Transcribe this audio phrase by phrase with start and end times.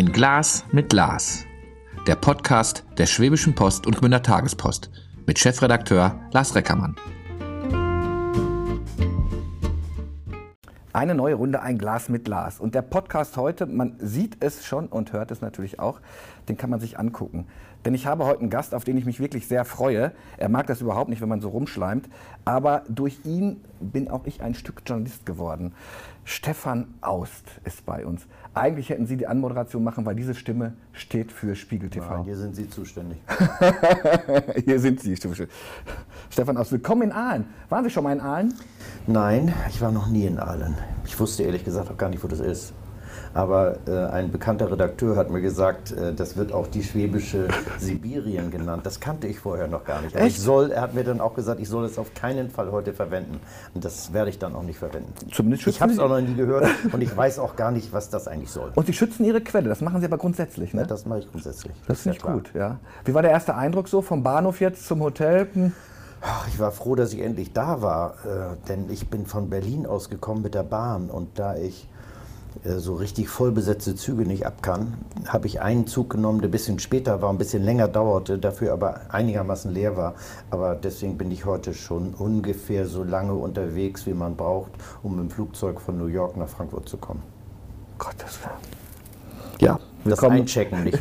[0.00, 1.44] Ein Glas mit Lars.
[2.06, 4.90] Der Podcast der Schwäbischen Post und Gmünder Tagespost
[5.26, 6.96] mit Chefredakteur Lars Reckermann.
[10.94, 12.60] Eine neue Runde, ein Glas mit Lars.
[12.60, 16.00] Und der Podcast heute, man sieht es schon und hört es natürlich auch,
[16.48, 17.46] den kann man sich angucken.
[17.84, 20.12] Denn ich habe heute einen Gast, auf den ich mich wirklich sehr freue.
[20.36, 22.08] Er mag das überhaupt nicht, wenn man so rumschleimt.
[22.44, 25.72] Aber durch ihn bin auch ich ein Stück Journalist geworden.
[26.24, 28.26] Stefan Aust ist bei uns.
[28.52, 32.08] Eigentlich hätten Sie die Anmoderation machen, weil diese Stimme steht für Spiegel TV.
[32.08, 33.18] Nein, hier sind Sie zuständig.
[34.64, 35.16] hier sind Sie.
[36.28, 37.46] Stefan Aust, willkommen in Aalen.
[37.68, 38.54] Waren Sie schon mal in Aalen?
[39.06, 40.76] Nein, ich war noch nie in Aalen.
[41.06, 42.74] Ich wusste ehrlich gesagt auch gar nicht, wo das ist.
[43.32, 47.48] Aber äh, ein bekannter Redakteur hat mir gesagt, äh, das wird auch die schwäbische
[47.78, 48.84] Sibirien genannt.
[48.84, 50.16] Das kannte ich vorher noch gar nicht.
[50.16, 52.72] Aber ich soll, er hat mir dann auch gesagt, ich soll es auf keinen Fall
[52.72, 53.40] heute verwenden.
[53.74, 55.12] Und das werde ich dann auch nicht verwenden.
[55.32, 58.10] Zumindest ich habe es auch noch nie gehört und ich weiß auch gar nicht, was
[58.10, 58.72] das eigentlich soll.
[58.74, 60.82] Und Sie schützen Ihre Quelle, das machen Sie aber grundsätzlich, ne?
[60.82, 61.72] Ja, das mache ich grundsätzlich.
[61.86, 62.78] Das, das finde ich gut, ja.
[63.04, 65.48] Wie war der erste Eindruck so vom Bahnhof jetzt zum Hotel?
[65.52, 65.72] Hm.
[66.48, 70.42] Ich war froh, dass ich endlich da war, äh, denn ich bin von Berlin ausgekommen
[70.42, 71.88] mit der Bahn und da ich
[72.64, 74.94] so richtig vollbesetzte Züge nicht ab kann,
[75.26, 78.72] habe ich einen Zug genommen, der ein bisschen später war, ein bisschen länger dauerte, dafür
[78.72, 80.14] aber einigermaßen leer war.
[80.50, 85.30] Aber deswegen bin ich heute schon ungefähr so lange unterwegs, wie man braucht, um dem
[85.30, 87.22] Flugzeug von New York nach Frankfurt zu kommen.
[87.98, 88.80] Gottes Willen.
[89.60, 90.32] Ja, willkommen.
[90.32, 90.98] Das Einchecken nicht.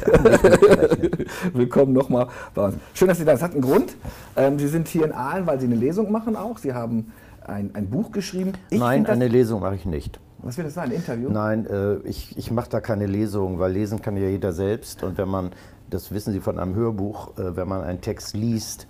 [1.54, 2.76] willkommen nochmal bei uns.
[2.94, 3.42] Schön, dass Sie da sind.
[3.42, 3.96] Das hat einen Grund.
[4.36, 6.58] Ähm, Sie sind hier in Aalen, weil Sie eine Lesung machen auch.
[6.58, 7.12] Sie haben
[7.46, 8.54] ein, ein Buch geschrieben.
[8.70, 10.20] Ich Nein, eine Lesung mache ich nicht.
[10.42, 10.90] Was wird das sein?
[10.90, 11.30] Ein Interview?
[11.30, 15.04] Nein, äh, ich, ich mache da keine Lesung, weil lesen kann ja jeder selbst.
[15.04, 15.52] Und wenn man,
[15.90, 18.88] das wissen Sie von einem Hörbuch, äh, wenn man einen Text liest,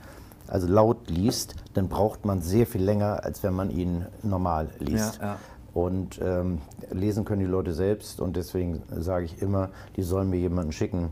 [0.47, 5.19] also laut liest, dann braucht man sehr viel länger, als wenn man ihn normal liest.
[5.21, 5.37] Ja, ja.
[5.73, 6.59] Und ähm,
[6.91, 11.11] lesen können die Leute selbst und deswegen sage ich immer, die sollen mir jemanden schicken,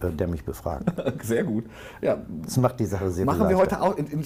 [0.00, 0.92] äh, der mich befragt.
[1.22, 1.64] Sehr gut.
[2.02, 2.18] Ja.
[2.42, 4.24] Das macht die Sache sehr Machen wir heute auch in, in,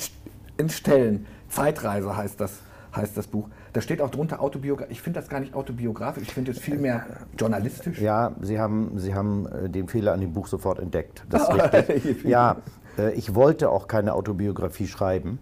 [0.57, 1.27] in Stellen.
[1.49, 2.61] Zeitreise heißt das
[2.95, 3.49] heißt das Buch.
[3.73, 4.93] Da steht auch drunter Autobiografisch.
[4.93, 7.05] Ich finde das gar nicht autobiografisch, ich finde es vielmehr
[7.39, 8.01] journalistisch.
[8.01, 11.25] Ja, Sie haben, Sie haben äh, den Fehler an dem Buch sofort entdeckt.
[11.29, 12.25] Das ist richtig.
[12.25, 12.57] ja,
[12.99, 15.39] äh, ich wollte auch keine Autobiografie schreiben,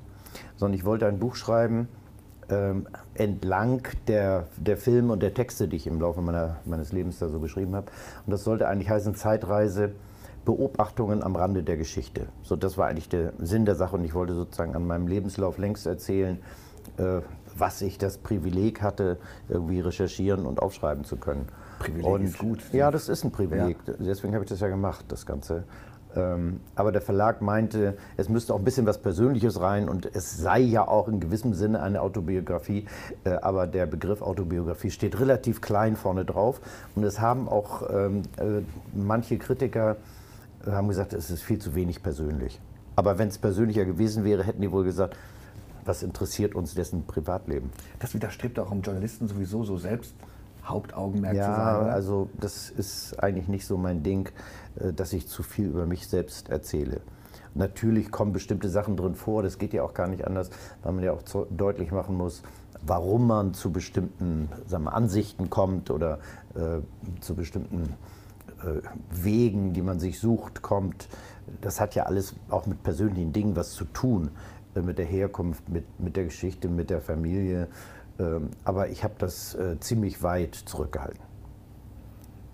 [0.56, 1.88] sondern ich wollte ein Buch schreiben
[2.50, 7.18] ähm, entlang der, der Filme und der Texte, die ich im Laufe meiner, meines Lebens
[7.18, 7.86] da so geschrieben habe.
[8.26, 9.92] Und das sollte eigentlich heißen Zeitreise.
[10.44, 12.28] Beobachtungen am Rande der Geschichte.
[12.42, 15.58] So, das war eigentlich der Sinn der Sache und ich wollte sozusagen an meinem Lebenslauf
[15.58, 16.38] längst erzählen,
[16.96, 17.20] äh,
[17.58, 21.46] was ich das Privileg hatte, irgendwie recherchieren und aufschreiben zu können.
[21.78, 22.60] Privileg und, ist gut.
[22.72, 23.76] Ja, das ist ein Privileg.
[23.86, 23.94] Ja.
[23.98, 25.64] Deswegen habe ich das ja gemacht, das Ganze.
[26.16, 30.38] Ähm, aber der Verlag meinte, es müsste auch ein bisschen was Persönliches rein und es
[30.38, 32.86] sei ja auch in gewissem Sinne eine Autobiografie.
[33.24, 36.60] Äh, aber der Begriff Autobiografie steht relativ klein vorne drauf.
[36.94, 38.62] Und es haben auch ähm, äh,
[38.94, 39.96] manche Kritiker
[40.66, 42.60] haben gesagt, es ist viel zu wenig persönlich.
[42.96, 45.16] Aber wenn es persönlicher gewesen wäre, hätten die wohl gesagt,
[45.88, 47.70] was interessiert uns dessen Privatleben?
[47.98, 50.14] Das widerstrebt auch am Journalisten sowieso so selbst
[50.64, 51.86] Hauptaugenmerk ja, zu sein.
[51.86, 54.28] Ja, also das ist eigentlich nicht so mein Ding,
[54.78, 57.00] äh, dass ich zu viel über mich selbst erzähle.
[57.54, 60.50] Natürlich kommen bestimmte Sachen drin vor, das geht ja auch gar nicht anders,
[60.82, 62.42] weil man ja auch deutlich machen muss,
[62.86, 66.18] warum man zu bestimmten sagen wir, Ansichten kommt oder
[66.54, 66.80] äh,
[67.20, 67.94] zu bestimmten
[68.62, 71.08] äh, Wegen, die man sich sucht, kommt.
[71.62, 74.30] Das hat ja alles auch mit persönlichen Dingen was zu tun.
[74.78, 77.68] Äh, mit der Herkunft, mit, mit der Geschichte, mit der Familie.
[78.18, 81.20] Ähm, aber ich habe das äh, ziemlich weit zurückgehalten.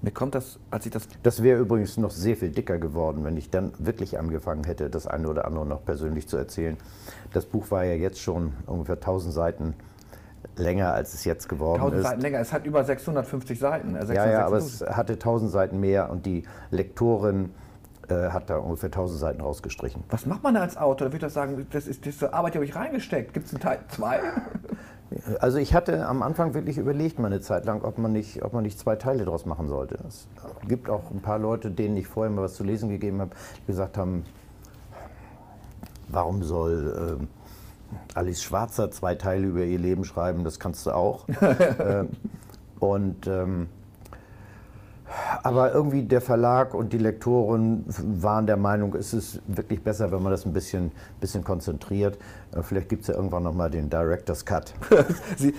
[0.02, 1.08] Mir kommt das, als ich das.
[1.22, 5.06] Das wäre übrigens noch sehr viel dicker geworden, wenn ich dann wirklich angefangen hätte, das
[5.06, 6.76] eine oder andere noch persönlich zu erzählen.
[7.32, 9.74] Das Buch war ja jetzt schon ungefähr 1000 Seiten
[10.56, 12.06] länger, als es jetzt geworden 1000 ist.
[12.06, 13.92] Seiten länger, es hat über 650 Seiten.
[13.92, 14.16] 656.
[14.16, 17.50] Ja, ja, aber es hatte 1000 Seiten mehr und die Lektorin
[18.08, 20.04] äh, hat da ungefähr 1000 Seiten rausgestrichen.
[20.10, 21.08] Was macht man da als Autor?
[21.08, 23.34] Da würde ich sagen, das ist diese Arbeit, die habe ich reingesteckt.
[23.34, 24.20] Gibt es einen Teil 2?
[25.38, 28.52] Also ich hatte am Anfang wirklich überlegt, mal eine Zeit lang, ob man nicht, ob
[28.52, 29.98] man nicht zwei Teile daraus machen sollte.
[30.08, 30.26] Es
[30.66, 33.30] gibt auch ein paar Leute, denen ich vorher mal was zu lesen gegeben habe,
[33.62, 34.24] die gesagt haben,
[36.08, 41.28] warum soll äh, Alice Schwarzer zwei Teile über ihr Leben schreiben, das kannst du auch.
[41.40, 42.04] äh,
[42.80, 43.68] und ähm,
[45.42, 50.22] aber irgendwie der Verlag und die Lektoren waren der Meinung, es ist wirklich besser, wenn
[50.22, 52.18] man das ein bisschen, bisschen konzentriert.
[52.54, 54.74] Äh, vielleicht gibt es ja irgendwann nochmal den Director's Cut.
[55.36, 55.54] Sie,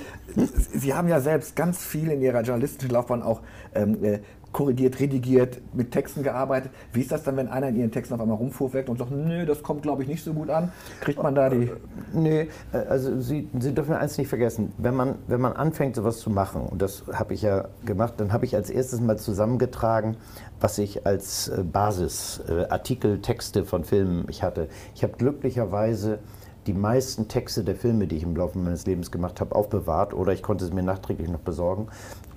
[0.73, 3.41] Sie haben ja selbst ganz viel in Ihrer journalistischen Laufbahn auch
[3.73, 4.19] ähm, äh,
[4.55, 6.71] korrigiert, redigiert, mit Texten gearbeitet.
[6.93, 9.45] Wie ist das dann, wenn einer in Ihren Texten auf einmal rumfuhrwerkt und sagt, nö,
[9.45, 10.71] das kommt, glaube ich, nicht so gut an?
[11.01, 11.69] Kriegt man da die...
[12.13, 14.71] Nee, äh, also Sie, Sie dürfen eins nicht vergessen.
[14.77, 18.31] Wenn man, wenn man anfängt, sowas zu machen, und das habe ich ja gemacht, dann
[18.31, 20.15] habe ich als erstes mal zusammengetragen,
[20.61, 24.69] was ich als äh, Basisartikel, Texte von Filmen ich hatte.
[24.93, 26.19] Ich habe glücklicherweise
[26.65, 30.31] die meisten Texte der Filme, die ich im Laufe meines Lebens gemacht habe, aufbewahrt oder
[30.31, 31.87] ich konnte es mir nachträglich noch besorgen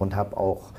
[0.00, 0.77] und habe auch äh,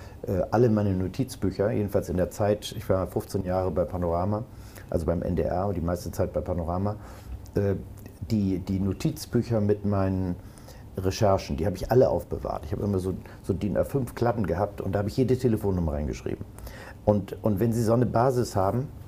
[0.51, 4.43] alle meine Notizbücher, jedenfalls in der Zeit, ich war 15 Jahre bei Panorama,
[4.89, 6.95] also beim NDR und die meiste Zeit bei Panorama,
[7.55, 7.75] äh,
[8.29, 10.35] die, die Notizbücher mit meinen
[10.97, 12.65] Recherchen, die habe ich alle aufbewahrt.
[12.65, 15.93] Ich habe immer so, so DIN A5 Klappen gehabt und da habe ich jede Telefonnummer
[15.93, 16.45] reingeschrieben.
[17.05, 18.98] Und, und wenn Sie so eine Basis haben, äh,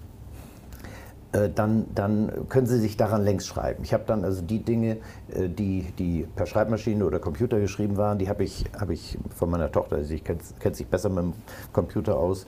[1.32, 3.84] dann, dann können Sie sich daran längs schreiben.
[3.84, 4.98] Ich habe dann also die Dinge,
[5.34, 9.50] äh, die, die per Schreibmaschine oder Computer geschrieben waren, die habe ich, hab ich von
[9.50, 11.34] meiner Tochter, also ich kennt, kennt sich besser mit dem
[11.72, 12.46] Computer aus,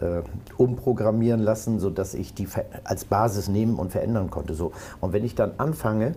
[0.00, 0.22] äh,
[0.56, 2.48] umprogrammieren lassen, sodass ich die
[2.84, 4.54] als Basis nehmen und verändern konnte.
[4.54, 4.72] So.
[5.00, 6.14] Und wenn ich dann anfange,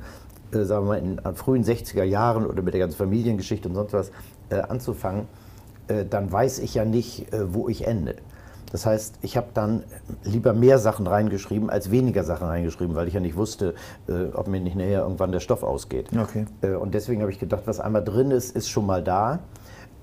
[0.53, 3.93] äh, sagen wir mal in frühen 60er Jahren oder mit der ganzen Familiengeschichte und sonst
[3.93, 4.11] was
[4.49, 5.27] äh, anzufangen,
[5.87, 8.15] äh, dann weiß ich ja nicht, wo ich ende.
[8.75, 9.83] Das heißt, ich habe dann
[10.25, 13.73] lieber mehr Sachen reingeschrieben als weniger Sachen reingeschrieben, weil ich ja nicht wusste,
[14.09, 16.09] äh, ob mir nicht näher irgendwann der Stoff ausgeht.
[16.13, 16.45] Okay.
[16.59, 19.39] Äh, und deswegen habe ich gedacht, was einmal drin ist, ist schon mal da.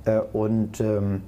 [0.06, 1.20] Äh, und ähm,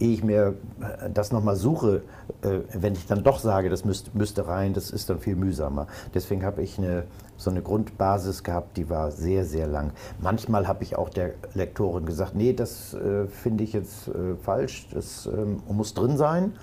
[0.00, 2.02] ehe ich mir äh, das nochmal suche,
[2.42, 5.86] äh, wenn ich dann doch sage, das müsste, müsste rein, das ist dann viel mühsamer.
[6.14, 7.04] Deswegen habe ich eine,
[7.36, 9.92] so eine Grundbasis gehabt, die war sehr, sehr lang.
[10.20, 14.88] Manchmal habe ich auch der Lektorin gesagt, nee, das äh, finde ich jetzt äh, falsch,
[14.92, 16.54] das ähm, muss drin sein.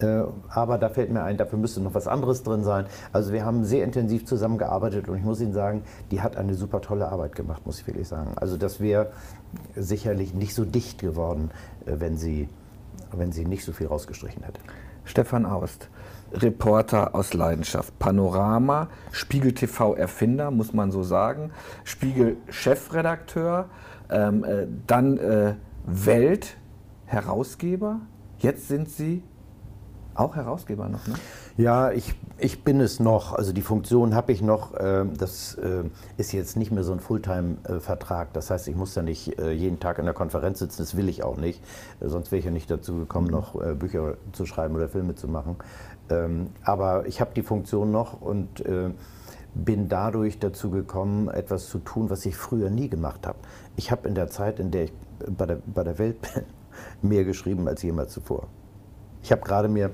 [0.00, 2.86] Äh, aber da fällt mir ein, dafür müsste noch was anderes drin sein.
[3.12, 6.80] Also wir haben sehr intensiv zusammengearbeitet und ich muss Ihnen sagen, die hat eine super
[6.80, 8.32] tolle Arbeit gemacht, muss ich wirklich sagen.
[8.36, 9.12] Also das wäre
[9.76, 11.50] sicherlich nicht so dicht geworden,
[11.86, 12.48] äh, wenn sie
[13.18, 14.60] wenn sie nicht so viel rausgestrichen hätte.
[15.04, 15.88] Stefan Aust,
[16.32, 21.50] Reporter aus Leidenschaft, Panorama, Spiegel TV Erfinder, muss man so sagen,
[21.84, 23.68] Spiegel Chefredakteur,
[24.10, 25.54] ähm, äh, dann äh,
[25.84, 26.56] Welt
[27.06, 28.00] Herausgeber.
[28.38, 29.22] Jetzt sind Sie
[30.14, 31.14] auch Herausgeber noch, ne?
[31.56, 33.32] Ja, ich, ich bin es noch.
[33.34, 34.72] Also die Funktion habe ich noch.
[34.78, 35.84] Ähm, das äh,
[36.16, 38.32] ist jetzt nicht mehr so ein Fulltime-Vertrag.
[38.32, 40.82] Das heißt, ich muss da nicht äh, jeden Tag in der Konferenz sitzen.
[40.82, 41.62] Das will ich auch nicht.
[42.00, 43.32] Äh, sonst wäre ich ja nicht dazu gekommen, mhm.
[43.32, 45.56] noch Bücher zu schreiben oder Filme zu machen.
[46.10, 48.64] Ähm, aber ich habe die Funktion noch und
[49.54, 53.38] bin dadurch dazu gekommen, etwas zu tun, was ich früher nie gemacht habe.
[53.76, 54.92] Ich habe in der Zeit, in der ich
[55.26, 56.44] bei der, bei der Welt bin,
[57.02, 58.48] mehr geschrieben als jemals zuvor.
[59.22, 59.90] Ich habe gerade mir,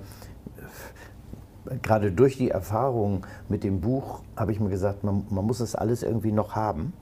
[1.83, 5.75] gerade durch die Erfahrung mit dem Buch, habe ich mir gesagt, man, man muss das
[5.75, 6.93] alles irgendwie noch haben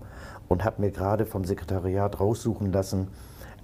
[0.49, 3.09] und habe mir gerade vom Sekretariat raussuchen lassen,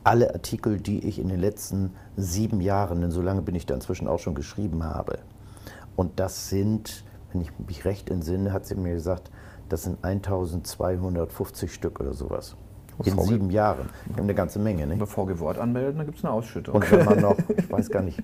[0.04, 3.74] alle Artikel, die ich in den letzten sieben Jahren, denn so lange bin ich da
[3.74, 5.18] inzwischen auch schon geschrieben habe.
[5.94, 9.30] Und das sind, wenn ich mich recht entsinne, hat sie mir gesagt,
[9.68, 12.56] das sind 1250 Stück oder sowas.
[13.04, 13.88] In sieben Jahren.
[14.06, 14.86] Wir haben eine ganze Menge.
[14.86, 14.98] Nicht?
[14.98, 16.74] Bevor wir Wort anmelden, dann gibt es eine Ausschüttung.
[16.74, 18.22] Und wenn man noch, ich weiß gar nicht,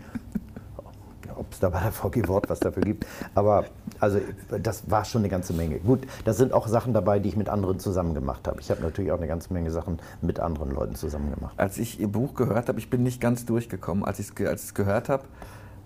[1.38, 3.06] ob es da bei der VG Wort was dafür gibt.
[3.34, 3.64] Aber
[4.00, 4.20] also
[4.62, 5.78] das war schon eine ganze Menge.
[5.78, 8.60] Gut, da sind auch Sachen dabei, die ich mit anderen zusammen gemacht habe.
[8.60, 11.54] Ich habe natürlich auch eine ganze Menge Sachen mit anderen Leuten zusammen gemacht.
[11.56, 15.08] Als ich Ihr Buch gehört habe, ich bin nicht ganz durchgekommen, als ich es gehört
[15.08, 15.24] habe.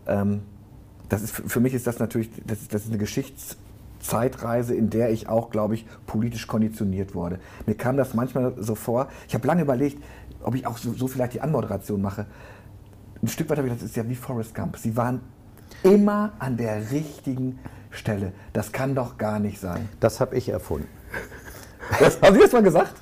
[0.06, 0.42] Ähm,
[1.08, 3.56] das ist, für mich ist das natürlich, das ist, das ist eine Geschichts
[4.02, 7.38] Zeitreise, in der ich auch, glaube ich, politisch konditioniert wurde.
[7.66, 9.08] Mir kam das manchmal so vor.
[9.28, 10.02] Ich habe lange überlegt,
[10.42, 12.26] ob ich auch so, so, vielleicht die Anmoderation mache.
[13.22, 14.76] Ein Stück weit habe ich gedacht, das ist ja wie Forrest Gump.
[14.76, 15.20] Sie waren
[15.82, 17.58] immer an der richtigen
[17.90, 18.32] Stelle.
[18.52, 19.88] Das kann doch gar nicht sein.
[20.00, 20.88] Das habe ich erfunden.
[22.00, 22.94] Das, haben Sie das mal gesagt?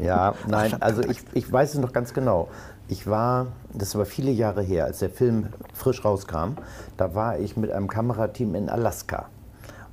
[0.00, 2.48] Ja, nein, also ich, ich weiß es noch ganz genau.
[2.88, 6.56] Ich war, das war viele Jahre her, als der Film frisch rauskam,
[6.96, 9.28] da war ich mit einem Kamerateam in Alaska.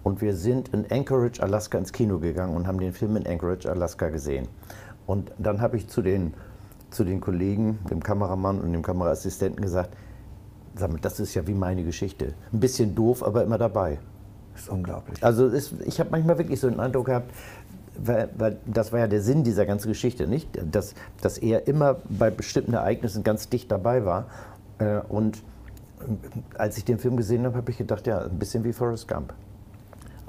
[0.10, 3.70] Und wir sind in Anchorage, Alaska ins Kino gegangen und haben den Film in Anchorage,
[3.70, 4.48] Alaska gesehen.
[5.06, 6.34] Und dann habe ich zu den,
[6.90, 9.96] zu den Kollegen, dem Kameramann und dem Kameraassistenten gesagt,
[10.74, 12.34] sag mal, das ist ja wie meine Geschichte.
[12.52, 14.00] Ein bisschen doof, aber immer dabei.
[14.54, 15.24] Das ist unglaublich.
[15.24, 17.32] Also ist, ich habe manchmal wirklich so den Eindruck gehabt,
[18.04, 20.50] weil, weil, das war ja der Sinn dieser ganzen Geschichte, nicht?
[20.72, 24.26] Dass, dass er immer bei bestimmten Ereignissen ganz dicht dabei war.
[24.80, 25.44] Äh, und
[26.58, 29.36] als ich den Film gesehen habe, habe ich gedacht, ja, ein bisschen wie Forrest Gump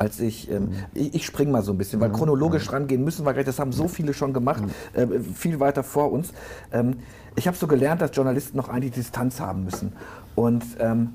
[0.00, 2.14] als ich, ähm, ich, ich springe mal so ein bisschen, weil mhm.
[2.14, 2.74] chronologisch mhm.
[2.74, 4.64] rangehen müssen wir gleich, das haben so viele schon gemacht,
[4.94, 6.32] äh, viel weiter vor uns.
[6.72, 6.96] Ähm,
[7.36, 9.92] ich habe so gelernt, dass Journalisten noch eine Distanz haben müssen.
[10.34, 11.10] Und ähm,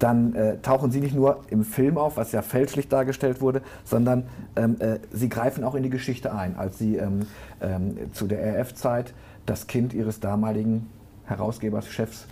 [0.00, 4.24] dann äh, tauchen sie nicht nur im Film auf, was ja fälschlich dargestellt wurde, sondern
[4.56, 7.20] ähm, äh, sie greifen auch in die Geschichte ein, als sie ähm,
[7.60, 9.14] ähm, zu der RF-Zeit
[9.46, 10.90] das Kind ihres damaligen
[11.26, 12.26] Herausgebers, Chefs,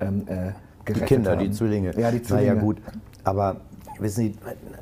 [0.00, 0.52] ähm, äh,
[0.86, 1.40] Die Kinder, haben.
[1.40, 1.92] die Zwillinge.
[1.98, 2.54] Ja, die Zwillinge.
[2.54, 2.78] Naja, gut.
[3.24, 3.56] Aber
[4.00, 4.38] wissen Sie,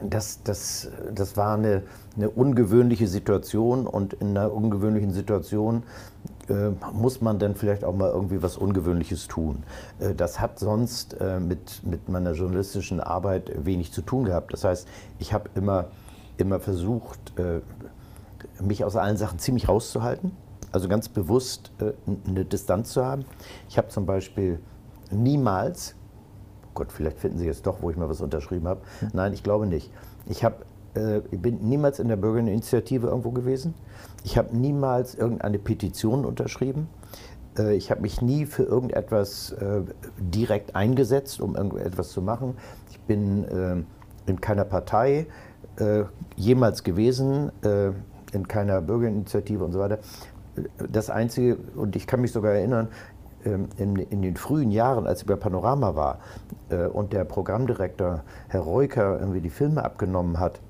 [0.09, 1.83] das, das, das war eine,
[2.17, 5.83] eine ungewöhnliche Situation und in einer ungewöhnlichen Situation
[6.49, 9.63] äh, muss man dann vielleicht auch mal irgendwie was Ungewöhnliches tun.
[9.99, 14.53] Äh, das hat sonst äh, mit, mit meiner journalistischen Arbeit wenig zu tun gehabt.
[14.53, 15.87] Das heißt, ich habe immer,
[16.37, 17.61] immer versucht, äh,
[18.63, 20.33] mich aus allen Sachen ziemlich rauszuhalten,
[20.73, 21.93] also ganz bewusst äh,
[22.27, 23.25] eine Distanz zu haben.
[23.69, 24.61] Ich habe zum Beispiel
[25.11, 25.95] niemals,
[26.79, 28.83] Gott, vielleicht finden Sie jetzt doch, wo ich mal was unterschrieben habe.
[29.13, 29.91] Nein, ich glaube nicht.
[30.27, 33.75] Ich, hab, äh, ich bin niemals in der Bürgerinitiative irgendwo gewesen.
[34.23, 36.89] Ich habe niemals irgendeine Petition unterschrieben.
[37.59, 39.81] Äh, ich habe mich nie für irgendetwas äh,
[40.19, 42.55] direkt eingesetzt, um irgendetwas zu machen.
[42.91, 43.85] Ich bin
[44.27, 45.27] in keiner Partei
[46.37, 47.51] jemals gewesen,
[48.33, 49.99] in keiner Bürgerinitiative und so weiter.
[50.93, 52.89] Das Einzige, und ich kann mich sogar erinnern,
[53.45, 56.19] in, in, den frühen Jahren, als ich bei Panorama war
[56.71, 60.61] äh, und der Programmdirektor Herr Reuker irgendwie die Filme abgenommen hat,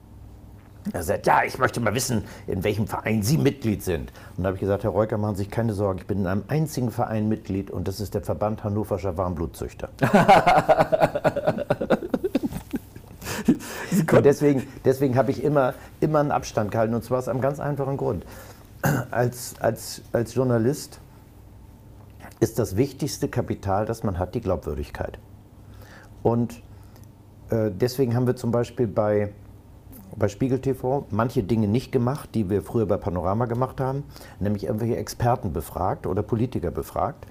[0.92, 4.12] er sagt, ja, ich möchte mal wissen, in welchem Verein Sie Mitglied sind.
[4.36, 6.26] Und da habe ich gesagt, Herr Reuker, machen Sie sich keine Sorgen, ich bin in
[6.26, 9.90] einem einzigen Verein Mitglied und das ist der Verband Hannoverscher Warmblutzüchter.
[14.12, 17.60] und deswegen, deswegen habe ich immer, immer einen Abstand gehalten und zwar aus einem ganz
[17.60, 18.24] einfachen Grund.
[19.10, 21.00] Als, als, als Journalist
[22.40, 25.18] ist das wichtigste Kapital, das man hat, die Glaubwürdigkeit.
[26.22, 26.62] Und
[27.50, 29.32] äh, deswegen haben wir zum Beispiel bei,
[30.16, 34.04] bei Spiegel TV manche Dinge nicht gemacht, die wir früher bei Panorama gemacht haben,
[34.40, 37.26] nämlich irgendwelche Experten befragt oder Politiker befragt.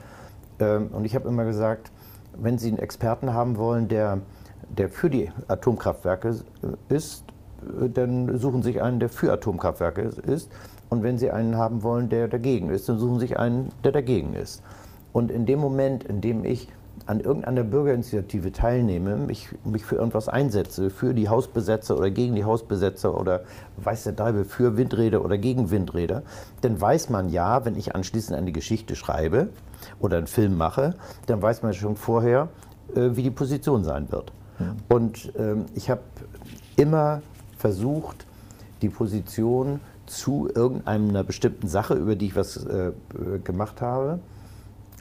[0.59, 1.91] Ähm, und ich habe immer gesagt,
[2.37, 4.19] wenn Sie einen Experten haben wollen, der,
[4.69, 6.35] der für die Atomkraftwerke
[6.89, 7.23] ist,
[7.81, 10.49] äh, dann suchen Sie sich einen, der für Atomkraftwerke ist.
[10.89, 13.91] Und wenn Sie einen haben wollen, der dagegen ist, dann suchen Sie sich einen, der
[13.91, 14.63] dagegen ist.
[15.17, 16.67] Und in dem Moment, in dem ich
[17.07, 22.43] an irgendeiner Bürgerinitiative teilnehme, mich, mich für irgendwas einsetze, für die Hausbesetzer oder gegen die
[22.43, 23.41] Hausbesetzer oder
[23.77, 26.21] weiß der Teufel, für Windräder oder gegen Windräder,
[26.62, 29.50] dann weiß man ja, wenn ich anschließend eine Geschichte schreibe
[30.00, 30.93] oder einen Film mache,
[31.25, 32.50] dann weiß man schon vorher,
[32.93, 34.31] äh, wie die Position sein wird.
[34.59, 34.75] Ja.
[34.88, 36.01] Und ähm, ich habe
[36.75, 37.24] immer
[37.57, 38.27] versucht,
[38.83, 42.91] die Position zu irgendeiner bestimmten Sache, über die ich was äh,
[43.43, 44.19] gemacht habe,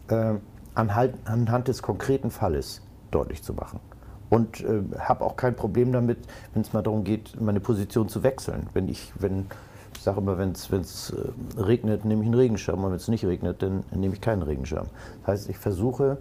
[0.08, 0.34] äh,
[0.75, 3.80] anhand, anhand des konkreten Falles deutlich zu machen.
[4.28, 6.18] Und äh, habe auch kein Problem damit,
[6.52, 8.68] wenn es mal darum geht, meine Position zu wechseln.
[8.72, 9.46] Wenn ich, wenn,
[9.94, 13.25] ich sage immer, wenn es äh, regnet, nehme ich einen Regenschirm und wenn es nicht
[13.25, 14.86] regnet, dann nehme ich keinen Regenschirm.
[15.20, 16.18] Das heißt, ich versuche,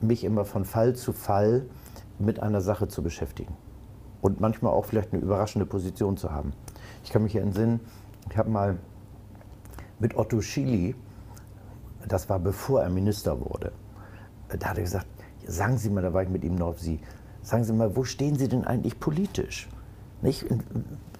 [0.00, 1.66] mich immer von Fall zu Fall
[2.18, 3.56] mit einer Sache zu beschäftigen.
[4.20, 6.52] Und manchmal auch vielleicht eine überraschende Position zu haben.
[7.02, 7.80] Ich kann mich hier entsinnen,
[8.30, 8.78] ich habe mal
[9.98, 10.94] mit Otto Schily,
[12.08, 13.72] das war bevor er Minister wurde,
[14.48, 15.06] da hat er gesagt,
[15.46, 17.00] sagen Sie mal, da war ich mit ihm noch auf Sie,
[17.42, 19.68] sagen Sie mal, wo stehen Sie denn eigentlich politisch?
[20.20, 20.42] Nicht?
[20.44, 20.62] In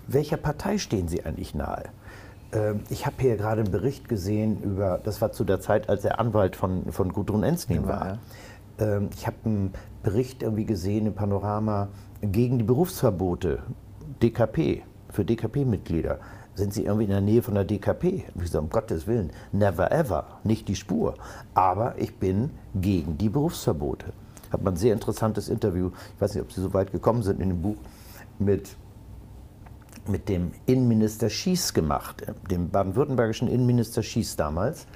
[0.06, 1.84] welcher Partei stehen Sie eigentlich nahe?
[2.52, 6.04] Ähm, ich habe hier gerade einen Bericht gesehen über, das war zu der Zeit, als
[6.04, 8.18] er Anwalt von, von Gudrun Ensling war.
[8.78, 8.96] Ja.
[8.96, 9.72] Ähm, ich habe einen
[10.02, 11.88] Bericht irgendwie gesehen im Panorama
[12.20, 13.62] gegen die Berufsverbote,
[14.22, 16.18] DKP, für DKP-Mitglieder
[16.54, 18.24] sind Sie irgendwie in der Nähe von der DKP?
[18.40, 21.14] Ich sage, um Gottes Willen, never ever, nicht die Spur.
[21.54, 24.12] Aber ich bin gegen die Berufsverbote.
[24.50, 27.40] Hat man ein sehr interessantes Interview, ich weiß nicht, ob Sie so weit gekommen sind
[27.40, 27.78] in dem Buch,
[28.38, 28.76] mit,
[30.06, 34.86] mit dem Innenminister Schieß gemacht, dem baden-württembergischen Innenminister Schieß damals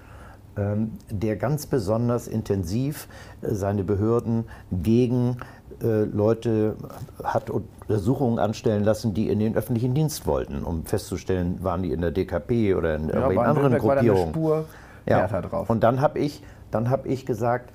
[0.57, 3.09] ähm, der ganz besonders intensiv
[3.43, 5.37] äh, seine Behörden gegen äh,
[5.81, 6.77] Leute
[7.23, 12.01] hat Untersuchungen anstellen lassen, die in den öffentlichen Dienst wollten, um festzustellen, waren die in
[12.01, 14.29] der DKP oder in ja, irgendwelchen anderen Gruppierungen.
[14.29, 14.65] Spur
[15.07, 15.27] ja.
[15.27, 15.69] drauf.
[15.69, 16.43] Und dann habe ich,
[16.73, 17.73] hab ich gesagt,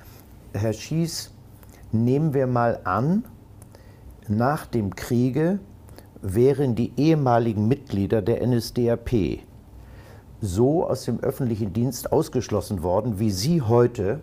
[0.53, 1.31] Herr Schieß,
[1.91, 3.23] nehmen wir mal an,
[4.27, 5.59] nach dem Kriege
[6.21, 9.39] wären die ehemaligen Mitglieder der NSDAP
[10.39, 14.21] so aus dem öffentlichen Dienst ausgeschlossen worden, wie Sie heute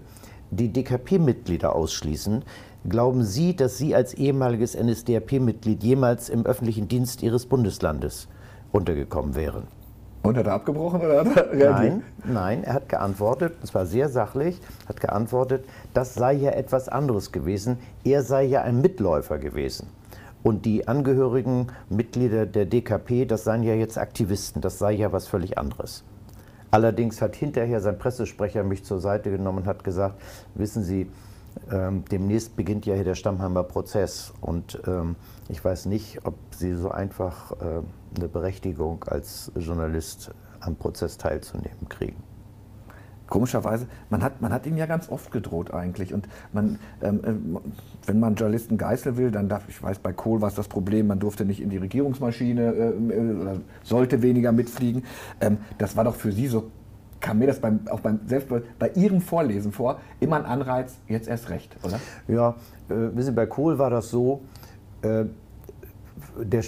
[0.51, 2.43] die DKP-Mitglieder ausschließen,
[2.89, 8.29] Glauben Sie, dass Sie als ehemaliges NSDAP-Mitglied jemals im öffentlichen Dienst Ihres Bundeslandes
[8.73, 9.65] untergekommen wären?
[10.23, 11.71] Und hat er abgebrochen oder hat er reagiert?
[11.71, 16.89] Nein, nein, er hat geantwortet, und zwar sehr sachlich, hat geantwortet, das sei ja etwas
[16.89, 17.79] anderes gewesen.
[18.05, 19.89] Er sei ja ein Mitläufer gewesen.
[20.43, 25.27] Und die Angehörigen, Mitglieder der DKP, das seien ja jetzt Aktivisten, das sei ja was
[25.27, 26.05] völlig anderes.
[26.71, 30.21] Allerdings hat hinterher sein Pressesprecher mich zur Seite genommen und hat gesagt,
[30.55, 31.11] wissen Sie,
[31.71, 35.17] ähm, demnächst beginnt ja hier der Stammheimer Prozess und ähm,
[35.49, 37.83] ich weiß nicht, ob Sie so einfach äh,
[38.17, 42.23] eine Berechtigung als Journalist am Prozess teilzunehmen kriegen.
[43.29, 46.15] komischerweise, man hat, man hat ihm ja ganz oft gedroht eigentlich.
[46.15, 47.61] Und man, ähm, äh,
[48.07, 51.07] wenn man Journalisten geißeln will, dann darf, ich weiß, bei Kohl war es das Problem,
[51.07, 55.05] man durfte nicht in die Regierungsmaschine äh, äh, oder sollte weniger mitfliegen.
[55.41, 56.71] Ähm, das war doch für Sie so,
[57.21, 58.49] kam mir das beim, auch beim, selbst
[58.79, 62.01] bei, Ihrem Vorlesen vor, immer ein Anreiz, jetzt erst recht, oder?
[62.29, 62.51] Ja,
[62.89, 64.43] äh, wissen Sie, bei Kohl war das so,
[65.03, 65.25] äh,
[66.41, 66.63] der,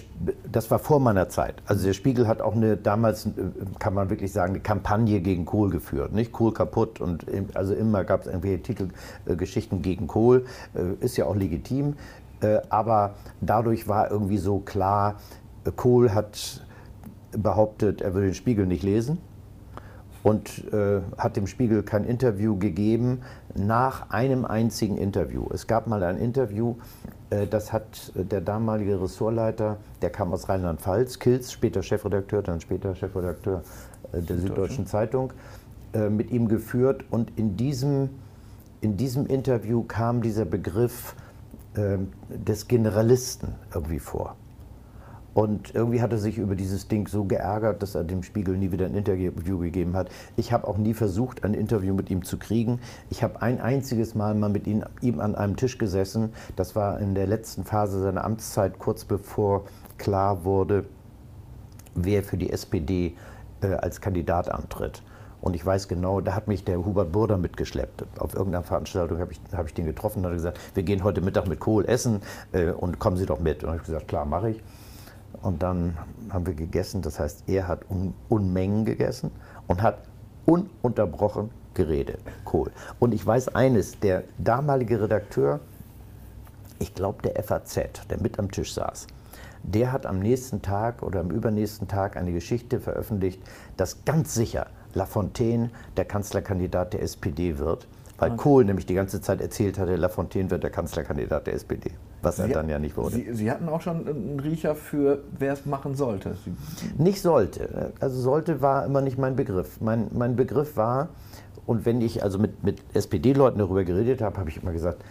[0.50, 1.56] das war vor meiner Zeit.
[1.66, 3.30] Also der Spiegel hat auch eine damals, äh,
[3.78, 6.12] kann man wirklich sagen, eine Kampagne gegen Kohl geführt.
[6.12, 10.46] Nicht Kohl kaputt und also immer gab es irgendwelche Titelgeschichten äh, gegen Kohl.
[10.74, 11.94] Äh, ist ja auch legitim.
[12.70, 15.16] Aber dadurch war irgendwie so klar,
[15.76, 16.64] Kohl hat
[17.32, 19.18] behauptet, er würde den Spiegel nicht lesen
[20.22, 23.22] und äh, hat dem Spiegel kein Interview gegeben
[23.54, 25.46] nach einem einzigen Interview.
[25.52, 26.76] Es gab mal ein Interview,
[27.30, 32.60] äh, das hat äh, der damalige Ressortleiter, der kam aus Rheinland-Pfalz, Kilz, später Chefredakteur, dann
[32.60, 33.62] später Chefredakteur
[34.12, 35.32] äh, der Süddeutschen Zeitung,
[35.92, 37.02] mit ihm geführt.
[37.10, 38.10] Und in diesem,
[38.80, 41.16] in diesem Interview kam dieser Begriff
[41.74, 44.36] des Generalisten irgendwie vor.
[45.32, 48.72] Und irgendwie hat er sich über dieses Ding so geärgert, dass er dem Spiegel nie
[48.72, 50.08] wieder ein Interview gegeben hat.
[50.36, 52.80] Ich habe auch nie versucht, ein Interview mit ihm zu kriegen.
[53.10, 56.32] Ich habe ein einziges Mal mal mit ihm, ihm an einem Tisch gesessen.
[56.56, 59.64] Das war in der letzten Phase seiner Amtszeit, kurz bevor
[59.98, 60.84] klar wurde,
[61.94, 63.14] wer für die SPD
[63.62, 65.02] äh, als Kandidat antritt.
[65.40, 68.04] Und ich weiß genau, da hat mich der Hubert Burda mitgeschleppt.
[68.18, 71.22] Auf irgendeiner Veranstaltung habe ich, hab ich den getroffen und hat gesagt, wir gehen heute
[71.22, 72.20] Mittag mit Kohl essen
[72.52, 73.64] äh, und kommen Sie doch mit.
[73.64, 74.62] Und ich habe gesagt, klar, mache ich.
[75.42, 75.96] Und dann
[76.30, 79.30] haben wir gegessen, das heißt, er hat Un Unmengen gegessen
[79.66, 80.02] und hat
[80.46, 82.70] ununterbrochen geredet, Kohl.
[82.98, 85.60] Und ich weiß eines, der damalige Redakteur,
[86.78, 89.06] ich glaube der FAZ, der mit am Tisch saß,
[89.62, 93.40] der hat am nächsten Tag oder am übernächsten Tag eine Geschichte veröffentlicht,
[93.76, 97.86] dass ganz sicher Lafontaine der Kanzlerkandidat der SPD wird,
[98.28, 98.36] weil.
[98.36, 102.42] Kohl nämlich die ganze Zeit erzählt hatte, Lafontaine wird der Kanzlerkandidat der SPD was Sie,
[102.42, 103.16] er dann ja nicht wurde.
[103.16, 106.36] Sie, Sie, hatten auch schon einen Riecher für, wer es machen sollte.
[106.44, 106.52] Sie
[107.02, 107.92] nicht sollte.
[108.00, 109.80] Also sollte war immer nicht mein Begriff.
[109.80, 111.08] Mein, mein Begriff war,
[111.66, 115.02] und wenn ich also mit, mit SPD-Leuten darüber geredet habe, habe ich immer gesagt,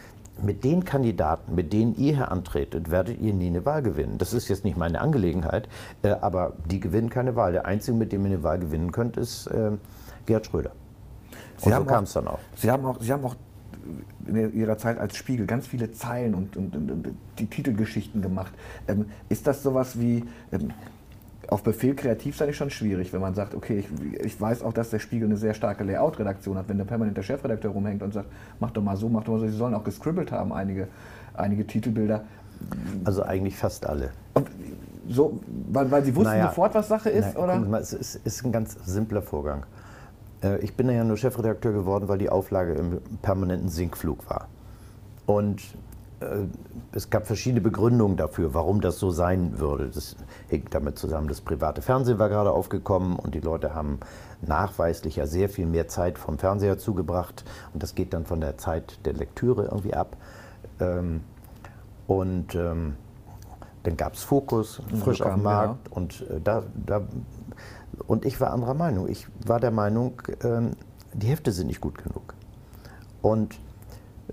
[0.42, 4.18] mit den Kandidaten, mit denen ihr hier antretet, werdet ihr nie eine Wahl gewinnen.
[4.18, 5.68] Das ist jetzt nicht meine Angelegenheit,
[6.02, 7.52] äh, aber die gewinnen keine Wahl.
[7.52, 9.72] Der Einzige, mit dem ihr eine Wahl gewinnen könnt, ist äh,
[10.26, 10.72] Gerhard Schröder.
[11.60, 12.40] Sie und so kam es dann auch.
[12.56, 13.36] Sie haben auch, Sie haben auch
[14.28, 18.54] in ihrer Zeit als Spiegel ganz viele Zeilen und, und, und die Titelgeschichten gemacht.
[18.88, 20.72] Ähm, ist das sowas wie, ähm,
[21.48, 24.74] auf Befehl kreativ sein ist schon schwierig, wenn man sagt, okay, ich, ich weiß auch,
[24.74, 28.28] dass der Spiegel eine sehr starke Layout-Redaktion hat, wenn der permanente Chefredakteur rumhängt und sagt,
[28.60, 29.48] mach doch mal so, mach doch mal so.
[29.48, 30.88] Sie sollen auch gescribbelt haben, einige,
[31.34, 32.24] einige Titelbilder.
[33.04, 34.12] Also eigentlich fast alle.
[34.34, 34.48] Und
[35.08, 35.40] so,
[35.72, 37.30] weil, weil Sie wussten naja, sofort, was Sache ist?
[37.34, 37.60] Na, oder?
[37.60, 39.66] Mal, es ist, ist ein ganz simpler Vorgang.
[40.44, 44.48] Äh, ich bin ja nur Chefredakteur geworden, weil die Auflage im permanenten Sinkflug war.
[45.26, 45.62] Und
[46.20, 46.46] äh,
[46.92, 49.90] es gab verschiedene Begründungen dafür, warum das so sein würde.
[49.90, 50.16] Das
[50.48, 54.00] hängt damit zusammen, das private Fernsehen war gerade aufgekommen und die Leute haben
[54.42, 57.46] nachweislich ja sehr viel mehr Zeit vom Fernseher zugebracht.
[57.74, 60.18] Und das geht dann von der Zeit der Lektüre irgendwie ab.
[60.80, 61.22] Ähm,
[62.08, 62.96] und ähm,
[63.84, 65.88] dann gab es Fokus, frisch auf dem Markt.
[65.88, 65.96] Ja.
[65.96, 67.02] Und äh, da, da
[68.08, 69.08] und ich war anderer Meinung.
[69.08, 70.72] Ich war der Meinung, ähm,
[71.14, 72.34] die Hefte sind nicht gut genug.
[73.22, 73.60] Und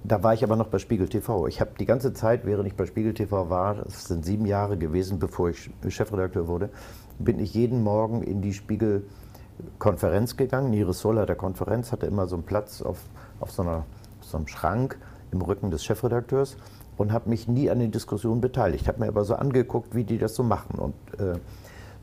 [0.05, 1.47] da war ich aber noch bei Spiegel TV.
[1.47, 4.77] Ich habe die ganze Zeit, während ich bei Spiegel TV war, das sind sieben Jahre
[4.77, 6.71] gewesen, bevor ich Chefredakteur wurde,
[7.19, 10.73] bin ich jeden Morgen in die Spiegel-Konferenz gegangen.
[10.73, 12.99] Iris Soller der Konferenz hatte immer so einen Platz auf,
[13.41, 13.85] auf so, einer,
[14.21, 14.99] so einem Schrank
[15.33, 16.57] im Rücken des Chefredakteurs
[16.97, 18.89] und habe mich nie an den Diskussionen beteiligt.
[18.89, 20.79] Habe mir aber so angeguckt, wie die das so machen.
[20.79, 21.39] Und äh,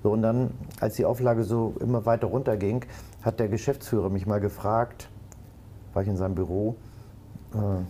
[0.03, 2.85] so, und dann, als die Auflage so immer weiter runterging,
[3.21, 5.09] hat der Geschäftsführer mich mal gefragt,
[5.93, 6.75] war ich in seinem Büro,
[7.53, 7.83] äh,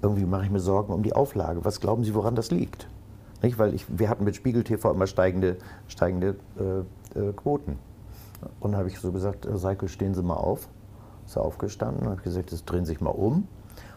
[0.00, 1.64] irgendwie mache ich mir Sorgen um die Auflage.
[1.64, 2.86] Was glauben Sie, woran das liegt?
[3.42, 3.58] Nicht?
[3.58, 5.56] Weil ich, wir hatten mit Spiegel TV immer steigende,
[5.88, 7.78] steigende äh, äh, Quoten.
[8.60, 10.68] Und dann habe ich so gesagt, äh, Seikel, stehen Sie mal auf.
[11.26, 13.48] Ist er aufgestanden und habe gesagt, jetzt drehen Sie sich mal um.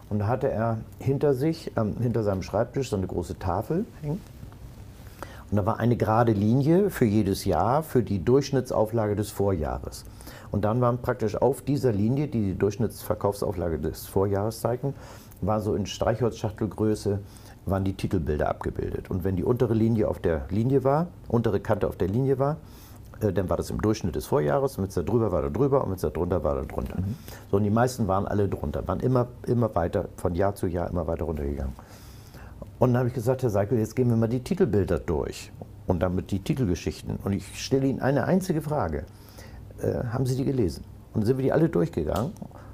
[0.08, 4.20] Und da hatte er hinter sich, ähm, hinter seinem Schreibtisch, so eine große Tafel hängen.
[5.50, 10.04] Und da war eine gerade Linie für jedes Jahr für die Durchschnittsauflage des Vorjahres.
[10.50, 14.94] Und dann waren praktisch auf dieser Linie, die die Durchschnittsverkaufsauflage des Vorjahres zeigten,
[15.40, 17.20] war so in Streichholzschachtelgröße
[17.66, 19.10] waren die Titelbilder abgebildet.
[19.10, 22.56] Und wenn die untere Linie auf der Linie war, untere Kante auf der Linie war,
[23.20, 25.48] äh, dann war das im Durchschnitt des Vorjahres, und wenn es da drüber war, da
[25.48, 26.96] drüber und wenn es da drunter war, da drunter.
[26.98, 27.14] Mhm.
[27.50, 30.88] So, und die meisten waren alle drunter, waren immer, immer weiter, von Jahr zu Jahr
[30.88, 31.74] immer weiter runtergegangen.
[32.78, 35.50] Und dann habe ich gesagt, Herr Seikel, jetzt gehen wir mal die Titelbilder durch
[35.86, 37.16] und damit die Titelgeschichten.
[37.24, 39.04] Und ich stelle Ihnen eine einzige Frage.
[39.82, 40.84] Äh, haben Sie die gelesen?
[41.12, 42.32] Und sind wir die alle durchgegangen.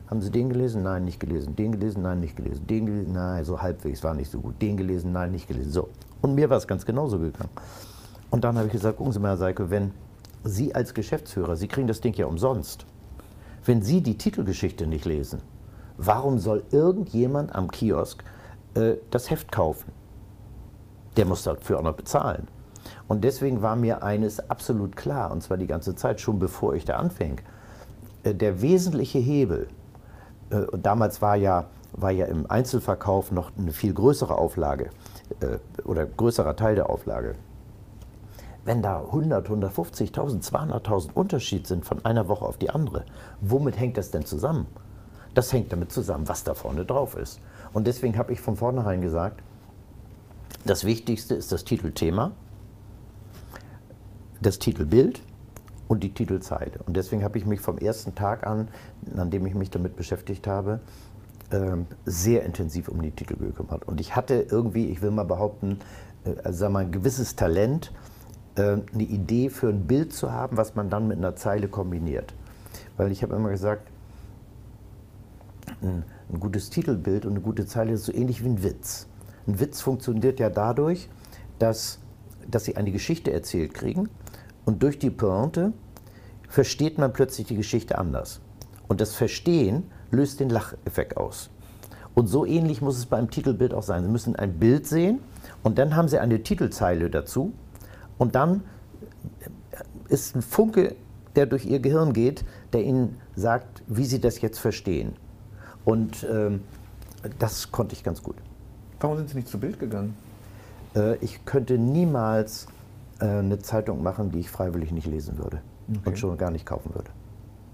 [0.09, 0.83] Haben Sie den gelesen?
[0.83, 1.57] Nein, nicht gelesen.
[1.57, 2.03] Den gelesen?
[2.03, 2.67] Nein, nicht gelesen.
[2.67, 3.13] Den gelesen?
[3.15, 4.61] Nein, so halbwegs, war nicht so gut.
[4.61, 5.13] Den gelesen?
[5.13, 5.73] Nein, nicht gelesen.
[5.73, 5.89] So.
[6.21, 7.51] Und mir war es ganz genauso gegangen.
[8.31, 9.93] Und dann habe ich gesagt, gucken Sie mal, Herr Seike, wenn
[10.43, 12.85] Sie als Geschäftsführer, Sie kriegen das Ding ja umsonst,
[13.65, 15.41] wenn Sie die Titelgeschichte nicht lesen,
[15.97, 18.23] warum soll irgendjemand am Kiosk
[18.75, 19.93] äh, das Heft kaufen?
[21.17, 22.49] Der muss dafür auch noch bezahlen.
[23.09, 26.85] Und deswegen war mir eines absolut klar, und zwar die ganze Zeit, schon bevor ich
[26.85, 27.41] da anfing,
[28.23, 29.69] äh, der wesentliche Hebel,
[30.51, 34.91] äh, und damals war ja, war ja im Einzelverkauf noch eine viel größere Auflage
[35.41, 37.35] äh, oder größerer Teil der Auflage.
[38.65, 43.05] Wenn da 100, 150.000, 200.000 Unterschied sind von einer Woche auf die andere,
[43.41, 44.67] womit hängt das denn zusammen?
[45.35, 47.41] Das hängt damit zusammen, was da vorne drauf ist.
[47.75, 49.43] Und deswegen habe ich von vornherein gesagt,
[50.65, 52.31] das Wichtigste ist das Titelthema,
[54.41, 55.21] das Titelbild
[55.89, 56.79] und die Titelzeile.
[56.87, 58.69] Und deswegen habe ich mich vom ersten Tag an,
[59.17, 60.81] an dem ich mich damit beschäftigt habe,
[61.51, 63.87] ähm, sehr intensiv um die Titel gekümmert.
[63.87, 65.81] Und ich hatte irgendwie, ich will mal behaupten,
[66.25, 67.93] äh, also sagen wir mal, ein gewisses Talent,
[68.55, 72.35] äh, eine Idee für ein Bild zu haben, was man dann mit einer Zeile kombiniert.
[72.97, 73.91] Weil ich habe immer gesagt,
[76.33, 79.07] ein, gutes Titelbild und eine gute Zeile ist so ähnlich wie ein Witz.
[79.47, 81.09] Ein Witz funktioniert ja dadurch,
[81.59, 81.99] dass,
[82.51, 84.09] dass sie eine Geschichte erzählt kriegen
[84.65, 85.73] und durch die Pointe
[86.49, 88.41] versteht man plötzlich die Geschichte anders.
[88.89, 91.51] Und das Verstehen löst den Lacheffekt aus.
[92.15, 94.05] Und so ähnlich muss es beim Titelbild auch sein.
[94.05, 95.19] Sie müssen ein Bild sehen
[95.63, 97.53] und dann haben Sie eine Titelzeile dazu
[98.19, 98.63] und dann
[100.09, 100.95] ist ein Funke,
[101.35, 105.17] der durch Ihr Gehirn geht, der Ihnen sagt, wie Sie das jetzt verstehen.
[105.85, 106.63] Und ähm,
[107.39, 108.37] das konnte ich ganz gut.
[109.01, 110.17] Warum sind Sie nicht zu Bild gegangen?
[110.95, 112.67] Äh, ich könnte niemals
[113.21, 116.01] äh, eine Zeitung machen, die ich freiwillig nicht lesen würde okay.
[116.11, 117.11] und schon gar nicht kaufen würde.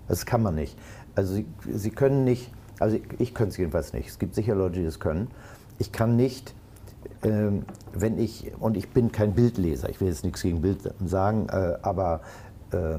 [0.08, 0.76] Das kann man nicht.
[1.14, 4.08] Also Sie, Sie können nicht, also ich, ich könnte es jedenfalls nicht.
[4.08, 5.28] Es gibt sicher Leute, die das können.
[5.78, 6.54] Ich kann nicht,
[7.22, 11.46] ähm, wenn ich, und ich bin kein Bildleser, ich will jetzt nichts gegen Bild sagen,
[11.48, 12.20] äh, aber
[12.72, 12.98] äh,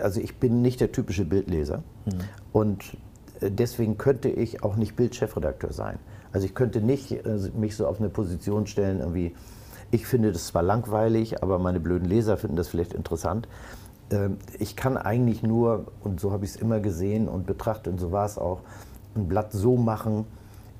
[0.00, 1.82] also ich bin nicht der typische Bildleser.
[2.04, 2.12] Mhm.
[2.52, 2.96] Und
[3.40, 5.98] deswegen könnte ich auch nicht Bildchefredakteur sein.
[6.32, 9.34] Also ich könnte nicht äh, mich so auf eine Position stellen, irgendwie,
[9.90, 13.48] ich finde das zwar langweilig, aber meine blöden Leser finden das vielleicht interessant.
[14.10, 17.98] Ähm, ich kann eigentlich nur, und so habe ich es immer gesehen und betrachtet, und
[17.98, 18.60] so war es auch,
[19.16, 20.26] ein Blatt so machen,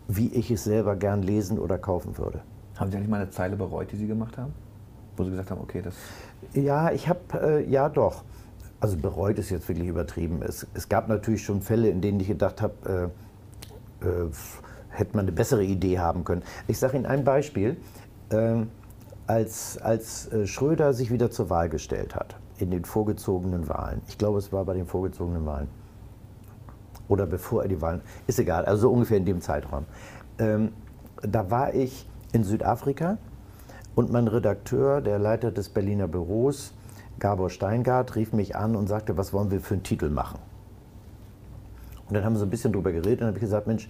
[0.06, 2.40] wie ich es selber gern lesen oder kaufen würde.
[2.76, 4.52] Haben Sie eigentlich mal eine Zeile bereut, die Sie gemacht haben?
[5.16, 5.94] Wo Sie gesagt haben, okay, das.
[6.54, 8.22] Ja, ich habe, äh, ja doch.
[8.80, 10.40] Also bereut ist jetzt wirklich übertrieben.
[10.42, 13.10] Es, es gab natürlich schon Fälle, in denen ich gedacht habe,
[14.02, 14.30] äh, äh,
[14.90, 16.42] hätte man eine bessere Idee haben können.
[16.68, 17.76] Ich sage Ihnen ein Beispiel.
[18.30, 18.68] Ähm,
[19.28, 24.16] als, als äh, Schröder sich wieder zur Wahl gestellt hat, in den vorgezogenen Wahlen, ich
[24.16, 25.68] glaube, es war bei den vorgezogenen Wahlen,
[27.08, 29.84] oder bevor er die Wahlen, ist egal, also so ungefähr in dem Zeitraum,
[30.38, 30.72] ähm,
[31.22, 33.18] da war ich in Südafrika
[33.94, 36.72] und mein Redakteur, der Leiter des Berliner Büros,
[37.18, 40.38] Gabor Steingart, rief mich an und sagte, was wollen wir für einen Titel machen?
[42.08, 43.88] Und dann haben wir so ein bisschen drüber geredet und habe ich gesagt, Mensch,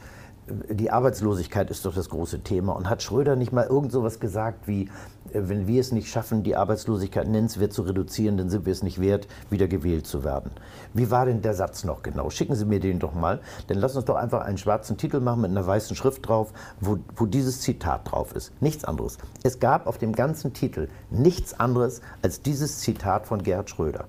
[0.71, 2.75] die Arbeitslosigkeit ist doch das große Thema.
[2.75, 4.85] Und hat Schröder nicht mal irgend so was gesagt wie,
[5.33, 8.83] äh, wenn wir es nicht schaffen, die Arbeitslosigkeit nennenswert zu reduzieren, dann sind wir es
[8.83, 10.51] nicht wert, wieder gewählt zu werden.
[10.95, 12.31] Wie war denn der Satz noch genau?
[12.31, 13.41] Schicken Sie mir den doch mal.
[13.67, 16.99] Dann lass uns doch einfach einen schwarzen Titel machen mit einer weißen Schrift drauf, wo,
[17.17, 18.53] wo dieses Zitat drauf ist.
[18.61, 19.19] Nichts anderes.
[19.43, 24.07] Es gab auf dem ganzen Titel nichts anderes als dieses Zitat von Gerhard Schröder.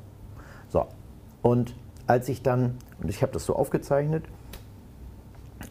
[0.70, 0.86] So,
[1.42, 1.74] und
[2.08, 4.24] als ich dann, und ich habe das so aufgezeichnet,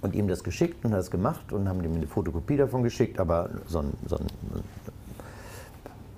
[0.01, 3.19] und ihm das geschickt und hat es gemacht und haben ihm eine Fotokopie davon geschickt,
[3.21, 4.27] aber so ein, so ein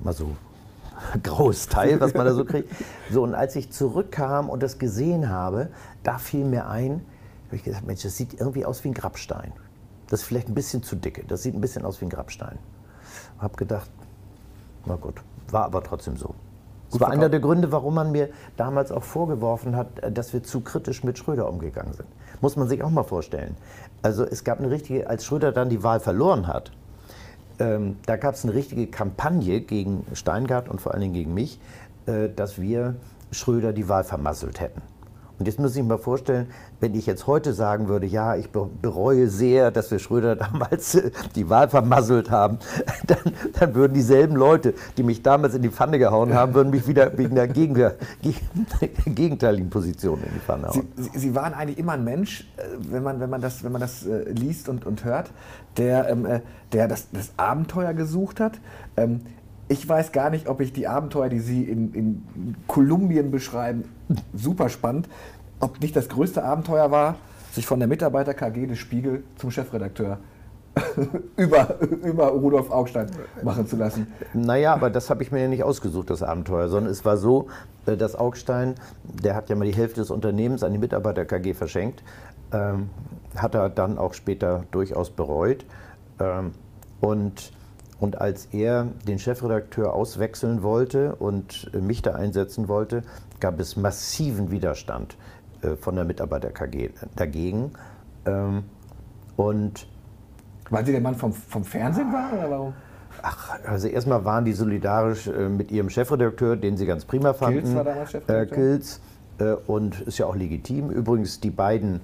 [0.02, 0.36] mal so
[1.22, 2.70] graues Teil, was man da so kriegt.
[3.10, 5.68] So, und als ich zurückkam und das gesehen habe,
[6.02, 7.04] da fiel mir ein,
[7.46, 9.52] habe ich gesagt, Mensch, das sieht irgendwie aus wie ein Grabstein.
[10.08, 12.58] Das ist vielleicht ein bisschen zu dicke, das sieht ein bisschen aus wie ein Grabstein.
[13.38, 13.90] Habe gedacht,
[14.86, 16.34] na gut, war aber trotzdem so.
[16.90, 20.60] Das war einer der Gründe, warum man mir damals auch vorgeworfen hat, dass wir zu
[20.60, 22.08] kritisch mit Schröder umgegangen sind.
[22.40, 23.56] Muss man sich auch mal vorstellen.
[24.02, 26.72] Also es gab eine richtige, als Schröder dann die Wahl verloren hat,
[27.58, 31.60] ähm, da gab es eine richtige Kampagne gegen Steingart und vor allen Dingen gegen mich,
[32.06, 32.96] äh, dass wir
[33.30, 34.80] Schröder die Wahl vermasselt hätten.
[35.40, 36.48] Und jetzt muss ich mir vorstellen,
[36.80, 41.10] wenn ich jetzt heute sagen würde, ja, ich bereue sehr, dass wir Schröder damals äh,
[41.34, 42.58] die Wahl vermasselt haben,
[43.06, 46.86] dann, dann, würden dieselben Leute, die mich damals in die Pfanne gehauen haben, würden mich
[46.86, 47.74] wieder wegen der, Gegen
[49.06, 50.86] gegenteiligen Position in die Pfanne hauen.
[50.94, 53.80] Sie, Sie, waren eigentlich immer ein Mensch, äh, wenn man, wenn man das, wenn man
[53.80, 55.30] das äh, liest und, und hört,
[55.78, 56.28] der, ähm,
[56.72, 58.60] der das, das Abenteuer gesucht hat.
[58.98, 59.22] Ähm,
[59.68, 63.84] ich weiß gar nicht, ob ich die Abenteuer, die Sie in, in Kolumbien beschreiben,
[64.34, 65.08] super spannend.
[65.60, 67.16] ob nicht das größte Abenteuer war,
[67.52, 70.18] sich von der Mitarbeiter-KG des Spiegel zum Chefredakteur
[71.36, 73.10] über, über Rudolf Augstein
[73.42, 74.06] machen zu lassen.
[74.32, 77.48] Naja, aber das habe ich mir ja nicht ausgesucht, das Abenteuer, sondern es war so,
[77.86, 82.02] äh, dass Augstein, der hat ja mal die Hälfte des Unternehmens an die Mitarbeiter-KG verschenkt,
[82.52, 82.90] ähm,
[83.36, 85.64] hat er dann auch später durchaus bereut.
[86.20, 86.52] Ähm,
[87.00, 87.52] und,
[87.98, 93.02] und als er den Chefredakteur auswechseln wollte und mich da einsetzen wollte,
[93.40, 95.16] gab es massiven Widerstand
[95.62, 97.72] äh, von der Mitarbeiter-KG dagegen.
[98.26, 98.64] Ähm,
[99.36, 99.86] und
[100.70, 102.74] weil Sie der Mann vom, vom Fernsehen war oder warum?
[103.22, 107.62] Ach, also erstmal waren die solidarisch äh, mit ihrem Chefredakteur, den sie ganz prima fanden.
[107.62, 108.58] Kilz war damals Chefredakteur?
[108.58, 109.00] Äh, Kilz,
[109.38, 110.90] äh, und ist ja auch legitim.
[110.90, 112.00] Übrigens, die beiden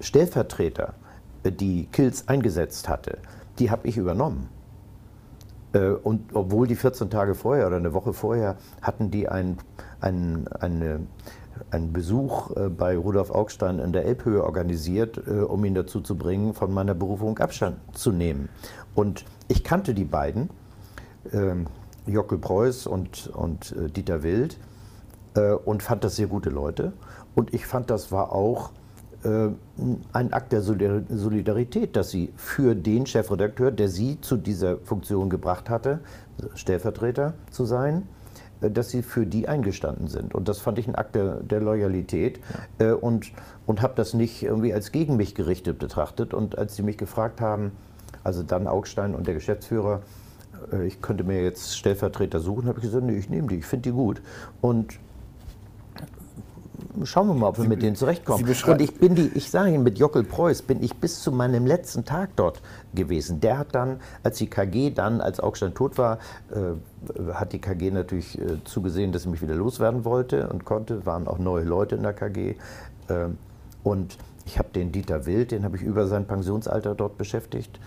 [0.00, 0.94] Stellvertreter,
[1.42, 3.18] äh, die Kilz eingesetzt hatte,
[3.58, 4.48] die habe ich übernommen.
[5.72, 9.58] Äh, und obwohl die 14 Tage vorher oder eine Woche vorher hatten die ein,
[10.00, 11.00] ein, eine
[11.70, 16.16] einen Besuch äh, bei Rudolf Augstein in der Elbhöhe organisiert, äh, um ihn dazu zu
[16.16, 18.48] bringen, von meiner Berufung Abstand zu nehmen.
[18.94, 20.50] Und ich kannte die beiden,
[21.32, 21.66] ähm,
[22.06, 24.58] Jockel Preuß und, und äh, Dieter Wild,
[25.64, 26.92] und fand das sehr gute Leute.
[27.36, 28.72] Und ich fand, das war auch
[29.22, 35.70] ein Akt der Solidarität, dass sie für den Chefredakteur, der sie zu dieser Funktion gebracht
[35.70, 36.00] hatte,
[36.56, 38.08] Stellvertreter zu sein,
[38.60, 40.34] dass sie für die eingestanden sind.
[40.34, 42.40] Und das fand ich ein Akt der, der Loyalität
[42.78, 42.90] ja.
[42.90, 43.32] Äh, und,
[43.66, 46.34] und habe das nicht irgendwie als gegen mich gerichtet betrachtet.
[46.34, 47.72] Und als sie mich gefragt haben,
[48.24, 50.02] also dann Augstein und der Geschäftsführer,
[50.72, 53.66] äh, ich könnte mir jetzt Stellvertreter suchen, habe ich gesagt, nee, ich nehme die, ich
[53.66, 54.20] finde die gut.
[54.60, 54.98] Und
[57.04, 58.44] schauen wir mal, ob wir Sie, mit denen zurechtkommen.
[58.44, 61.66] Und ich bin die, ich sage Ihnen, mit Jockel Preuß bin ich bis zu meinem
[61.66, 62.62] letzten Tag dort
[62.94, 63.40] gewesen.
[63.40, 66.18] Der hat dann, als die KG dann, als Augstein tot war,
[66.50, 71.06] äh, hat die KG natürlich äh, zugesehen, dass sie mich wieder loswerden wollte und konnte.
[71.06, 72.56] Waren auch neue Leute in der KG.
[73.08, 73.28] Äh,
[73.82, 77.78] und ich habe den Dieter Wild, den habe ich über sein Pensionsalter dort beschäftigt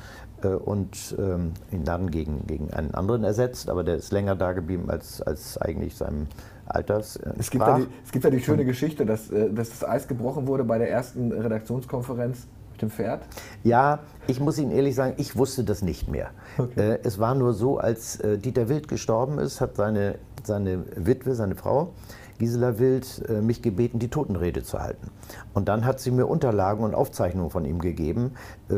[0.43, 4.53] äh, und ähm, ihn dann gegen, gegen einen anderen ersetzt, aber der ist länger da
[4.53, 6.27] geblieben als, als eigentlich seinem
[6.65, 7.17] Alters.
[7.17, 9.87] Äh, es, gibt ja die, es gibt ja die schöne Geschichte, dass, äh, dass das
[9.87, 13.23] Eis gebrochen wurde bei der ersten Redaktionskonferenz mit dem Pferd.
[13.63, 16.31] Ja, ich muss Ihnen ehrlich sagen, ich wusste das nicht mehr.
[16.57, 16.93] Okay.
[16.93, 21.55] Äh, es war nur so, als Dieter Wild gestorben ist, hat seine, seine Witwe, seine
[21.55, 21.93] Frau,
[22.39, 25.11] Gisela Wild mich gebeten, die Totenrede zu halten.
[25.53, 28.31] Und dann hat sie mir Unterlagen und Aufzeichnungen von ihm gegeben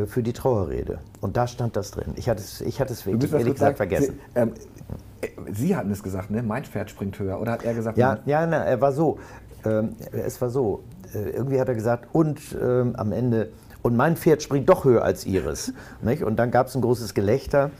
[0.07, 0.99] für die Trauerrede.
[1.21, 2.13] Und da stand das drin.
[2.17, 4.19] Ich hatte es, ich hatte es wirklich ehrlich gesagt vergessen.
[4.33, 4.53] Sie, ähm,
[5.51, 6.43] Sie hatten es gesagt, ne?
[6.43, 7.39] mein Pferd springt höher.
[7.39, 7.97] Oder hat er gesagt?
[7.97, 9.19] Ja, ja na, er war so.
[9.65, 10.83] Ähm, es war so.
[11.13, 15.03] Äh, irgendwie hat er gesagt, und ähm, am Ende, und mein Pferd springt doch höher
[15.03, 15.73] als ihres.
[16.01, 16.23] nicht?
[16.23, 17.71] Und dann gab es ein großes Gelächter.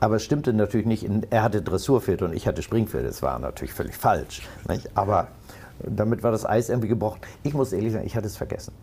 [0.00, 1.08] Aber es stimmte natürlich nicht.
[1.30, 3.06] Er hatte Dressurpferde und ich hatte Springpferde.
[3.06, 4.46] Das war natürlich völlig falsch.
[4.68, 4.90] Nicht?
[4.94, 5.28] Aber
[5.82, 7.20] damit war das Eis irgendwie gebrochen.
[7.42, 8.74] Ich muss ehrlich sagen, ich hatte es vergessen.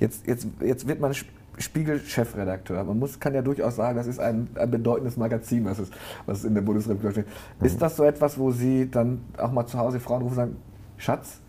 [0.00, 1.14] Jetzt, jetzt, jetzt wird man
[1.58, 2.84] Spiegel-Chefredakteur.
[2.84, 5.90] Man muss, kann ja durchaus sagen, das ist ein, ein bedeutendes Magazin, was es,
[6.26, 7.26] was es in der Bundesrepublik steht.
[7.60, 7.66] Mhm.
[7.66, 10.56] Ist das so etwas, wo Sie dann auch mal zu Hause Frauen rufen und sagen,
[10.96, 11.40] Schatz,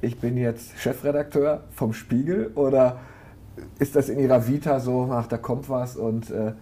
[0.00, 2.50] ich bin jetzt Chefredakteur vom Spiegel?
[2.54, 2.98] Oder
[3.78, 6.52] ist das in Ihrer Vita so, ach, da kommt was und äh,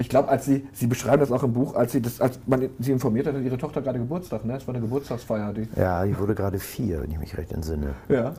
[0.00, 2.70] ich glaube, als Sie, Sie beschreiben das auch im Buch, als Sie das, als man
[2.78, 4.56] Sie informiert hat, hat Ihre Tochter gerade Geburtstag, ne?
[4.56, 5.52] Es war eine Geburtstagsfeier.
[5.52, 7.94] Die ja, die wurde gerade vier, wenn ich mich recht entsinne.
[8.08, 8.32] Ja.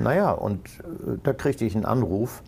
[0.00, 2.42] Naja, und äh, da kriegte ich einen Anruf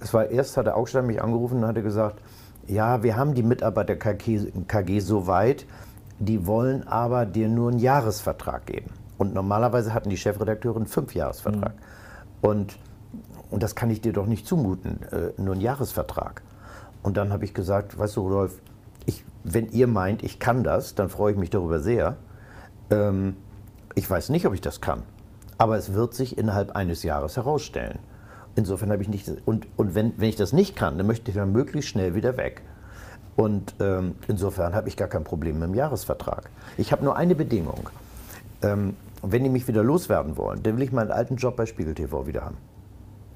[0.00, 2.20] es war erst, hat der Augstein mich angerufen und hatte gesagt,
[2.66, 5.66] ja, wir haben die Mitarbeiter KG, KG so weit,
[6.18, 8.90] die wollen aber dir nur einen Jahresvertrag geben.
[9.18, 11.74] Und normalerweise hatten die Chefredakteure einen Fünfjahresvertrag.
[11.74, 12.48] Mhm.
[12.48, 12.78] Und,
[13.50, 16.42] und das kann ich dir doch nicht zumuten, äh, nur einen Jahresvertrag.
[17.02, 18.60] Und dann habe ich gesagt, weißt du, Rudolf,
[19.06, 22.16] ich, wenn ihr meint, ich kann das, dann freue ich mich darüber sehr.
[22.90, 23.36] Ähm,
[23.94, 25.02] ich weiß nicht, ob ich das kann.
[25.58, 27.98] Aber es wird sich innerhalb eines Jahres herausstellen.
[28.56, 29.30] Insofern habe ich nicht.
[29.44, 32.36] Und, und wenn, wenn ich das nicht kann, dann möchte ich dann möglichst schnell wieder
[32.36, 32.62] weg.
[33.36, 36.50] Und ähm, insofern habe ich gar kein Problem mit dem Jahresvertrag.
[36.78, 37.90] Ich habe nur eine Bedingung.
[38.62, 41.94] Ähm, wenn die mich wieder loswerden wollen, dann will ich meinen alten Job bei Spiegel
[41.94, 42.56] TV wieder haben.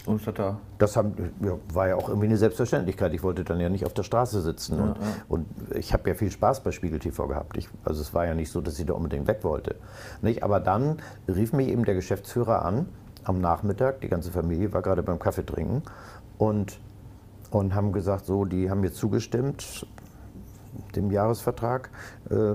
[0.06, 3.12] Und hat er das haben, ja, war ja auch irgendwie eine Selbstverständlichkeit.
[3.12, 4.78] Ich wollte dann ja nicht auf der Straße sitzen.
[4.78, 5.02] Ja, und, ja.
[5.28, 7.58] und, ich habe ja viel Spaß bei Spiegel TV gehabt.
[7.58, 9.76] Ich, also es war ja nicht so, dass ich da unbedingt weg wollte.
[10.22, 10.42] Nicht?
[10.42, 10.96] Aber dann
[11.28, 12.86] rief mich eben der Geschäftsführer an
[13.24, 15.82] am Nachmittag, die ganze Familie war gerade beim Kaffee trinken
[16.38, 16.80] und,
[17.50, 19.86] und haben gesagt, so, die haben mir zugestimmt,
[20.94, 21.90] dem Jahresvertrag.
[22.30, 22.54] Äh,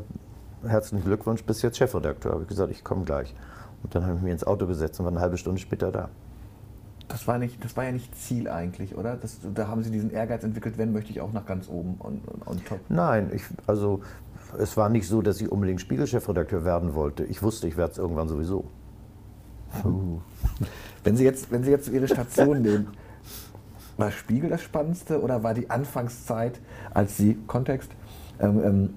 [0.67, 2.34] herzlichen Glückwunsch, bis jetzt Chefredakteur.
[2.34, 3.36] Habe ich gesagt, ich komme gleich.
[3.84, 6.10] Und dann habe ich mich ins Auto gesetzt und war eine halbe Stunde später da.
[7.08, 9.15] Das war, nicht, das war ja nicht Ziel eigentlich, oder?
[9.15, 12.21] Das, da haben Sie diesen Ehrgeiz entwickelt, wenn möchte ich auch nach ganz oben on,
[12.47, 12.80] on top.
[12.89, 14.01] Nein, ich, also
[14.58, 17.23] es war nicht so, dass ich unbedingt Spiegelchefredakteur werden wollte.
[17.25, 18.65] Ich wusste, ich werde es irgendwann sowieso.
[21.04, 22.88] Wenn, Sie jetzt, wenn Sie jetzt Ihre Station nehmen,
[23.98, 26.60] war Spiegel das Spannendste oder war die Anfangszeit,
[26.94, 27.92] als Sie, Kontext,
[28.40, 28.94] ähm, ähm,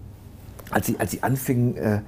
[0.70, 2.00] als, Sie, als Sie anfingen, äh,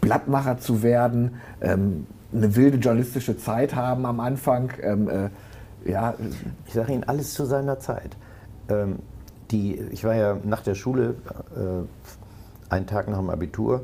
[0.00, 4.72] Blattmacher zu werden, ähm, eine wilde journalistische Zeit haben am Anfang?
[4.82, 5.30] Ähm, äh,
[5.84, 6.14] ja.
[6.66, 8.16] Ich sage Ihnen alles zu seiner Zeit.
[8.68, 8.98] Ähm,
[9.50, 11.14] die, ich war ja nach der Schule,
[11.54, 13.82] äh, einen Tag nach dem Abitur,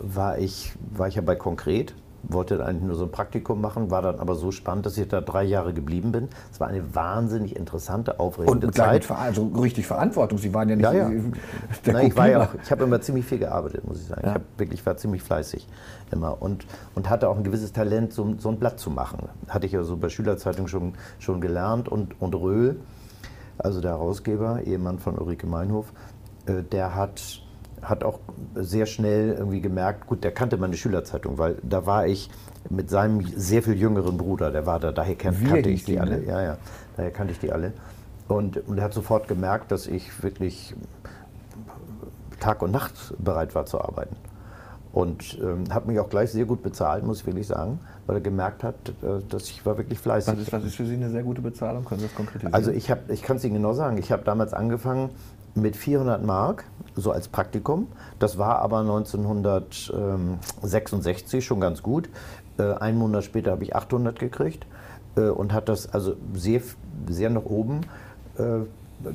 [0.00, 1.94] war ich, war ich ja bei Konkret
[2.28, 5.20] wollte eigentlich nur so ein Praktikum machen, war dann aber so spannend, dass ich da
[5.20, 6.28] drei Jahre geblieben bin.
[6.52, 9.08] Es war eine wahnsinnig interessante, aufregende und Zeit.
[9.10, 10.38] Und also richtig Verantwortung.
[10.38, 11.10] Sie waren ja nicht ja, ja.
[11.84, 14.26] der Nein, ich, war ja auch, ich habe immer ziemlich viel gearbeitet, muss ich sagen.
[14.26, 14.36] Ja.
[14.36, 15.66] Ich wirklich war ziemlich fleißig
[16.10, 19.28] immer und, und hatte auch ein gewisses Talent, so, so ein Blatt zu machen.
[19.48, 22.80] Hatte ich ja so bei Schülerzeitung schon, schon gelernt und, und Röhl,
[23.58, 25.92] also der Herausgeber, Ehemann von Ulrike Meinhof,
[26.46, 27.42] äh, der hat
[27.88, 28.18] hat auch
[28.54, 32.30] sehr schnell irgendwie gemerkt, gut, der kannte meine Schülerzeitung, weil da war ich
[32.68, 36.00] mit seinem sehr viel jüngeren Bruder, der war da, daher kan kannte ich die, die
[36.00, 36.18] alle.
[36.18, 36.26] Ne?
[36.26, 36.56] Ja, ja,
[36.96, 37.72] daher kannte ich die alle.
[38.28, 40.74] Und, und er hat sofort gemerkt, dass ich wirklich
[42.40, 44.16] Tag und Nacht bereit war zu arbeiten.
[44.92, 48.22] Und ähm, hat mich auch gleich sehr gut bezahlt, muss ich wirklich sagen, weil er
[48.22, 50.32] gemerkt hat, äh, dass ich war wirklich fleißig.
[50.32, 51.84] Was ist, was ist für Sie eine sehr gute Bezahlung?
[51.84, 52.54] Können Sie das konkretisieren?
[52.54, 53.98] Also ich, ich kann es Ihnen genau sagen.
[53.98, 55.10] Ich habe damals angefangen
[55.56, 56.64] mit 400 Mark,
[56.94, 57.88] so als Praktikum.
[58.18, 62.08] Das war aber 1966 schon ganz gut.
[62.58, 64.66] Äh, einen Monat später habe ich 800 gekriegt
[65.16, 66.60] äh, und hat das also sehr,
[67.08, 67.80] sehr nach oben
[68.38, 68.60] äh,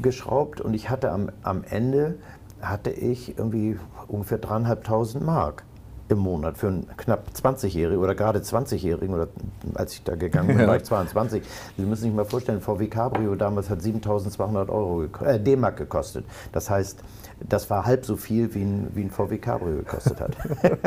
[0.02, 0.62] geschraubt.
[0.62, 2.16] Und ich hatte am, am Ende
[2.62, 5.64] hatte ich irgendwie ungefähr dreieinhalbtausend Mark
[6.12, 9.28] im Monat für einen knapp 20-Jährigen oder gerade 20-Jährigen, oder
[9.76, 10.68] als ich da gegangen bin, ja.
[10.68, 11.44] war ich 22.
[11.78, 16.26] Sie müssen sich mal vorstellen, VW Cabrio damals hat 7200 Euro äh, D-Mark gekostet.
[16.52, 17.00] Das heißt,
[17.48, 20.36] das war halb so viel, wie ein, wie ein VW Cabrio gekostet hat.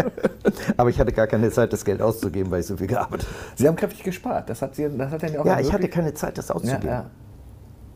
[0.76, 3.36] Aber ich hatte gar keine Zeit, das Geld auszugeben, weil ich so viel gearbeitet habe.
[3.56, 4.48] Sie haben kräftig gespart.
[4.50, 6.86] Das hat, Sie, das hat ja auch Ja, ich hatte keine Zeit, das auszugeben.
[6.86, 7.10] Ja, ja.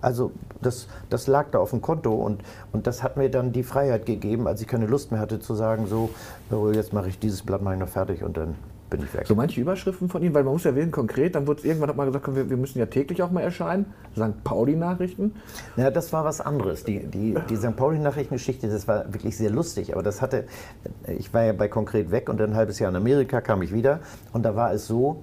[0.01, 0.33] Also
[0.63, 4.07] das, das lag da auf dem Konto und, und das hat mir dann die Freiheit
[4.07, 6.11] gegeben, als ich keine Lust mehr hatte zu sagen, so,
[6.73, 8.55] jetzt mache ich dieses Blatt mache ich noch fertig und dann
[8.89, 9.27] bin ich weg.
[9.27, 12.07] So manche Überschriften von Ihnen, weil man muss ja wählen konkret, dann wurde irgendwann mal
[12.07, 14.43] gesagt, wir, wir, müssen ja täglich auch mal erscheinen, St.
[14.45, 15.35] Pauli-Nachrichten.
[15.77, 16.85] Ja, das war was anderes.
[16.85, 17.77] Die, die, die St.
[17.77, 20.45] Pauli-Nachrichtengeschichte, das war wirklich sehr lustig, aber das hatte,
[21.07, 23.73] ich war ja bei konkret weg und dann ein halbes Jahr in Amerika kam ich
[23.73, 24.01] wieder
[24.33, 25.23] und da war es so,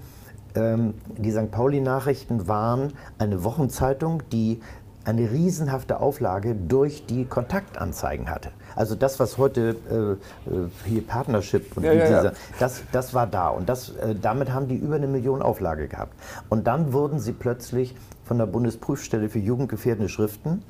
[0.56, 1.52] die St.
[1.52, 4.62] Pauli-Nachrichten waren eine Wochenzeitung, die
[5.06, 8.50] eine riesenhafte Auflage durch die Kontaktanzeigen hatte.
[8.76, 12.32] Also das, was heute äh, äh hier Partnership und ja, dieser, ja.
[12.60, 16.14] Das, das war da und das, äh, damit haben die über eine Million Auflage gehabt.
[16.50, 20.64] Und dann wurden sie plötzlich von der Bundesprüfstelle für jugendgefährdende Schriften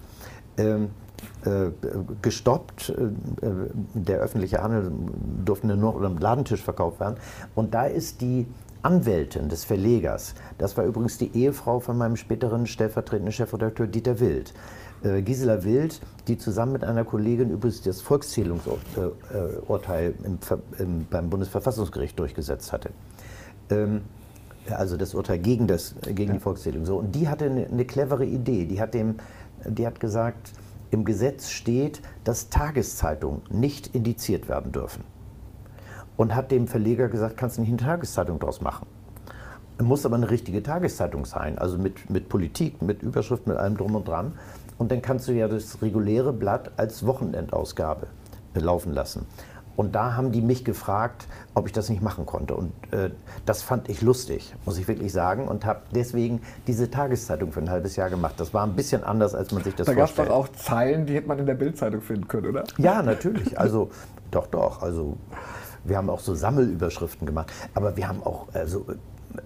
[0.58, 0.90] ähm,
[1.46, 1.72] äh,
[2.22, 2.90] gestoppt.
[2.90, 3.50] Äh,
[3.94, 4.92] der öffentliche Handel
[5.46, 7.16] durfte nur noch unter Ladentisch verkauft werden.
[7.56, 8.46] Und da ist die
[8.86, 14.54] Anwältin des Verlegers, das war übrigens die Ehefrau von meinem späteren stellvertretenden Chefredakteur Dieter Wild,
[15.04, 20.38] äh, Gisela Wild, die zusammen mit einer Kollegin übrigens das Volkszählungsurteil im,
[20.78, 22.92] im, beim Bundesverfassungsgericht durchgesetzt hatte.
[23.72, 24.02] Ähm,
[24.70, 26.86] also das Urteil gegen, das, gegen die Volkszählung.
[26.86, 28.66] So, und die hatte eine, eine clevere Idee.
[28.66, 29.16] Die hat, dem,
[29.66, 30.52] die hat gesagt,
[30.92, 35.15] im Gesetz steht, dass Tageszeitungen nicht indiziert werden dürfen
[36.18, 38.88] und hat dem Verleger gesagt, kannst du nicht eine Tageszeitung draus machen.
[39.82, 43.96] Muss aber eine richtige Tageszeitung sein, also mit, mit Politik, mit Überschrift, mit allem drum
[43.96, 44.34] und dran.
[44.78, 48.08] Und dann kannst du ja das reguläre Blatt als Wochenendausgabe
[48.54, 49.26] laufen lassen.
[49.76, 52.56] Und da haben die mich gefragt, ob ich das nicht machen konnte.
[52.56, 53.10] Und äh,
[53.46, 55.48] das fand ich lustig, muss ich wirklich sagen.
[55.48, 58.36] Und habe deswegen diese Tageszeitung für ein halbes Jahr gemacht.
[58.38, 60.30] Das war ein bisschen anders, als man sich das da vorstellt.
[60.30, 62.64] Da gab es doch auch Zeilen, die hätte man in der Bildzeitung finden können, oder?
[62.78, 63.60] Ja, natürlich.
[63.60, 63.90] Also,
[64.32, 64.82] doch, doch.
[64.82, 65.18] Also,
[65.86, 68.86] wir haben auch so Sammelüberschriften gemacht, aber wir haben auch also,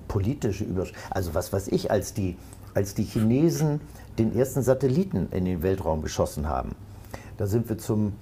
[0.07, 1.11] politische Überschriften.
[1.11, 2.37] Also was weiß ich, als die,
[2.73, 3.81] als die Chinesen
[4.17, 6.71] den ersten Satelliten in den Weltraum geschossen haben,
[7.37, 8.13] da sind wir zum,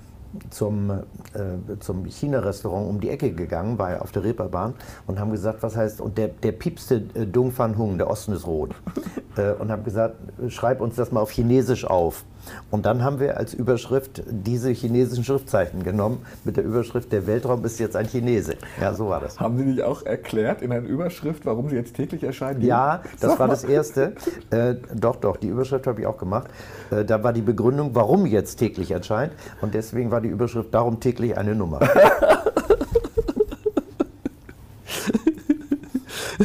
[0.50, 4.76] zum, äh, zum China-Restaurant um die Ecke gegangen, bei, auf der Reeperbahn,
[5.08, 8.34] und haben gesagt, was heißt, und der, der piepste äh, Dung Fan Hung, der Osten
[8.34, 8.76] ist rot,
[9.38, 10.16] äh, und haben gesagt,
[10.50, 12.24] schreib uns das mal auf Chinesisch auf.
[12.72, 17.64] Und dann haben wir als Überschrift diese chinesischen Schriftzeichen genommen mit der Überschrift Der Weltraum
[17.66, 18.56] ist jetzt ein Chinese.
[18.82, 19.40] Ja, so war das.
[19.40, 22.62] Haben Sie nicht auch erklärt in einer Überschrift, warum Sie jetzt täglich erscheinen?
[22.62, 23.54] Ja, das Sag war mal.
[23.54, 24.14] das Erste.
[24.50, 26.50] Äh, doch, doch, die Überschrift habe ich auch gemacht.
[26.92, 29.34] Äh, da war die Begründung, warum jetzt täglich erscheint.
[29.62, 31.80] Und deswegen war die Überschrift Darum täglich eine Nummer.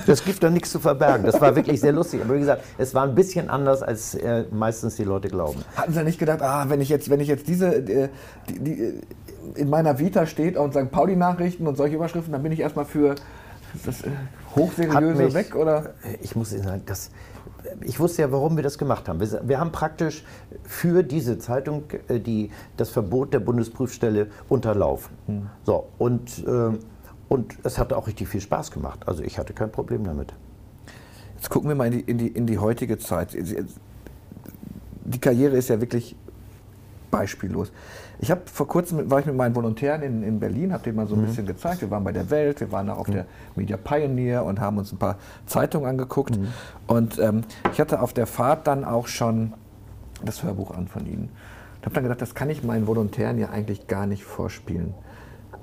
[0.07, 1.24] Das gibt doch nichts zu verbergen.
[1.24, 2.22] Das war wirklich sehr lustig.
[2.22, 5.62] Aber wie gesagt, es war ein bisschen anders, als äh, meistens die Leute glauben.
[5.76, 8.09] Hatten Sie nicht gedacht, ah, wenn ich jetzt, wenn ich jetzt diese, äh,
[8.49, 9.01] die, die,
[9.55, 10.90] in meiner Vita steht und St.
[10.90, 13.14] Pauli-Nachrichten und solche Überschriften, dann bin ich erstmal für
[13.84, 14.11] das äh,
[14.57, 15.90] hochseriöse mich- weg oder?
[16.20, 17.11] Ich muss Ihnen sagen, das,
[17.80, 19.20] ich wusste ja, warum wir das gemacht haben.
[19.20, 20.24] Wir, wir haben praktisch
[20.64, 25.51] für diese Zeitung äh, die, das Verbot der Bundesprüfstelle unterlaufen.
[25.64, 26.70] So, und, äh,
[27.33, 29.09] und es hat auch richtig viel Spaß gemacht.
[29.09, 30.35] Also ich hatte kein Problem damit.
[31.37, 33.35] Jetzt gucken wir mal in die, in die, in die heutige Zeit.
[35.05, 36.14] Die Karriere ist ja wirklich
[37.11, 37.72] beispiellos.
[38.18, 41.07] Ich habe vor kurzem war ich mit meinen Volontären in, in Berlin, habe denen mal
[41.07, 41.80] so ein bisschen gezeigt.
[41.80, 43.24] Wir waren bei der Welt, wir waren auch auf der
[43.57, 45.16] Media Pioneer und haben uns ein paar
[45.47, 46.39] Zeitungen angeguckt.
[46.87, 49.55] Und ähm, ich hatte auf der Fahrt dann auch schon
[50.22, 51.30] das Hörbuch an von ihnen.
[51.80, 54.93] Ich habe dann gedacht, das kann ich meinen Volontären ja eigentlich gar nicht vorspielen.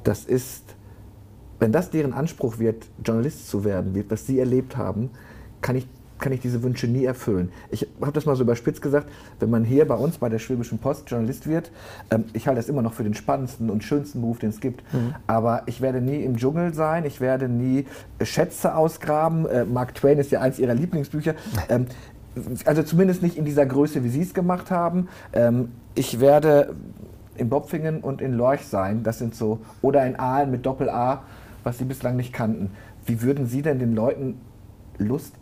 [0.03, 0.63] Das ist
[1.59, 5.09] wenn das deren Anspruch wird, Journalist zu werden, wird, was sie erlebt haben,
[5.61, 5.87] kann ich,
[6.19, 7.51] kann ich diese Wünsche nie erfüllen.
[7.69, 9.07] Ich habe das mal so überspitzt gesagt,
[9.39, 11.71] wenn man hier bei uns bei der Schwäbischen Post Journalist wird,
[12.11, 14.83] ähm, ich halte das immer noch für den spannendsten und schönsten Move, den es gibt.
[15.27, 17.85] Aber ich werde nie im Dschungel sein, ich werde nie
[18.19, 19.45] äh, Schätze ausgraben.
[19.47, 21.35] Äh, Mark Twain ist ja eins ihrer Lieblingsbücher.
[21.67, 21.85] Ähm,
[22.65, 25.09] also zumindest nicht in dieser Größe, wie Sie es gemacht haben.
[25.33, 26.73] Ähm, ich werde
[27.39, 29.03] in Bopfingen und in Lorch sein.
[29.03, 31.23] Das sind so, oder in Aalen mit Doppel-A,
[31.63, 32.71] was Sie bislang nicht kannten.
[33.05, 34.39] Wie würden Sie denn den Leuten
[34.97, 35.33] Lust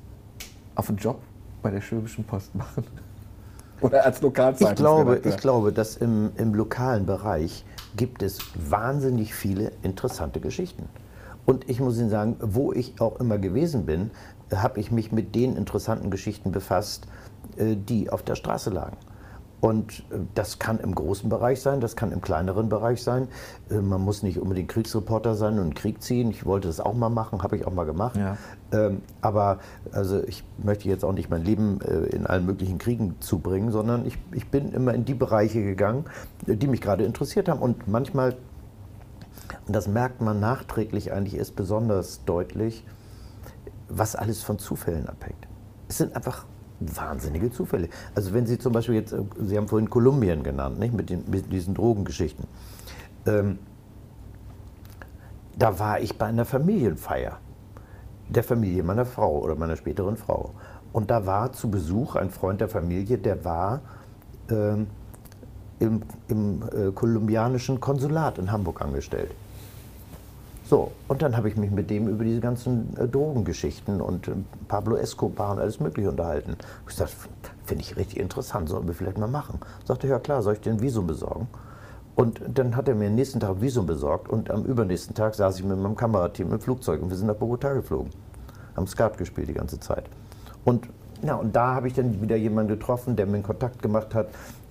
[0.75, 1.21] auf einen Job
[1.61, 2.83] bei der Schwäbischen Post machen?
[3.81, 5.15] Oder als Ich Lokalzeitungsredakteur?
[5.15, 7.63] glaube, ich glaube, dass im, im lokalen Bereich
[7.95, 10.89] gibt es wahnsinnig viele interessante Geschichten.
[11.45, 14.11] Und ich muss Ihnen sagen, wo ich auch immer gewesen bin,
[14.53, 17.07] habe ich mich mit den interessanten Geschichten befasst,
[17.57, 18.97] äh, die auf der Straße lagen.
[19.59, 23.27] Und äh, das kann im großen Bereich sein, das kann im kleineren Bereich sein.
[23.69, 26.29] Äh, Man muss nicht unbedingt Kriegsreporter sein und Krieg ziehen.
[26.29, 28.15] Ich wollte das auch mal machen, habe ich auch mal gemacht.
[28.17, 28.37] Ja.
[28.71, 29.59] Ähm, aber
[29.91, 34.05] also ich möchte jetzt auch nicht mein Leben äh, in allen möglichen Kriegen zubringen, sondern
[34.05, 36.05] ich, ich bin immer in die Bereiche gegangen,
[36.45, 37.59] die mich gerade interessiert haben.
[37.61, 38.35] Und manchmal,
[39.65, 42.85] und das merkt man nachträglich eigentlich erst besonders deutlich,
[43.89, 45.47] was alles von Zufällen abhängt.
[45.87, 46.45] Es sind einfach
[46.79, 47.89] wahnsinnige Zufälle.
[48.15, 50.93] Also wenn Sie zum Beispiel jetzt, äh, Sie haben vorhin Kolumbien genannt, nicht?
[50.93, 52.45] Mit, den, mit diesen Drogengeschichten.
[53.25, 53.59] Ähm,
[55.57, 57.39] da war ich bei einer Familienfeier
[58.29, 60.51] der Familie meiner Frau oder meiner späteren Frau.
[60.93, 63.81] Und da war zu Besuch ein Freund der Familie, der war
[64.49, 64.87] ähm,
[65.79, 69.31] im, im äh, kolumbianischen Konsulat in Hamburg angestellt.
[70.69, 74.33] So, und dann habe ich mich mit dem über diese ganzen äh, Drogengeschichten und äh,
[74.67, 76.57] Pablo Escobar und alles Mögliche unterhalten.
[76.81, 77.15] Ich gesagt,
[77.63, 79.59] finde ich richtig interessant, sollen wir vielleicht mal machen.
[79.85, 81.47] Sagte, ja klar, soll ich dir ein Visum besorgen?
[82.15, 85.35] Und dann hat er mir am nächsten Tag ein Visum besorgt und am übernächsten Tag
[85.35, 88.11] saß ich mit meinem Kamerateam im Flugzeug und wir sind nach Bogotá geflogen.
[88.75, 90.03] Haben Skat gespielt die ganze Zeit.
[90.65, 90.89] Und,
[91.23, 94.27] ja, und da habe ich dann wieder jemanden getroffen, der mir einen Kontakt gemacht hat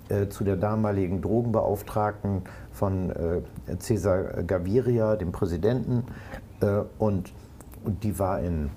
[0.08, 2.42] äh, zu der damaligen Drogenbeauftragten
[2.72, 3.42] von äh,
[3.78, 6.04] Cesar Gaviria, dem Präsidenten.
[6.60, 7.32] Äh, und,
[7.84, 8.70] und die war in,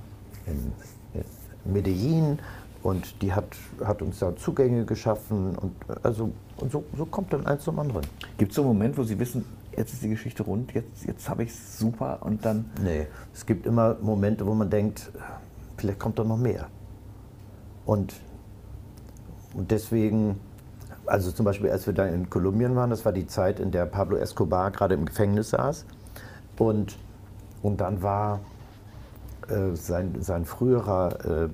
[0.46, 0.74] in,
[1.14, 2.40] in Medellin
[2.82, 3.48] und die hat,
[3.84, 5.56] hat uns da Zugänge geschaffen.
[5.56, 8.06] Und, äh, also, und so, so kommt dann eins zum anderen.
[8.38, 11.30] Gibt es so einen Moment, wo Sie wissen, jetzt ist die Geschichte rund, jetzt, jetzt
[11.30, 12.70] habe ich es super und dann.
[12.84, 15.12] Nee, es gibt immer Momente, wo man denkt,
[15.78, 16.68] vielleicht kommt da noch mehr.
[17.86, 18.14] Und,
[19.54, 20.40] und deswegen,
[21.10, 23.86] also zum Beispiel, als wir da in Kolumbien waren, das war die Zeit, in der
[23.86, 25.86] Pablo Escobar gerade im Gefängnis saß.
[26.58, 26.98] Und,
[27.62, 28.40] und dann war
[29.50, 31.50] äh, sein, sein früherer äh,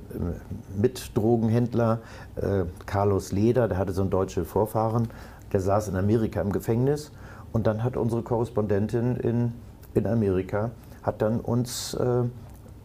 [0.79, 1.99] Mitdrogenhändler,
[2.35, 5.07] äh, Carlos Leder, der hatte so einen deutschen Vorfahren,
[5.53, 7.11] der saß in Amerika im Gefängnis.
[7.53, 9.53] Und dann hat unsere Korrespondentin in,
[9.93, 10.71] in Amerika,
[11.03, 12.23] hat dann uns äh,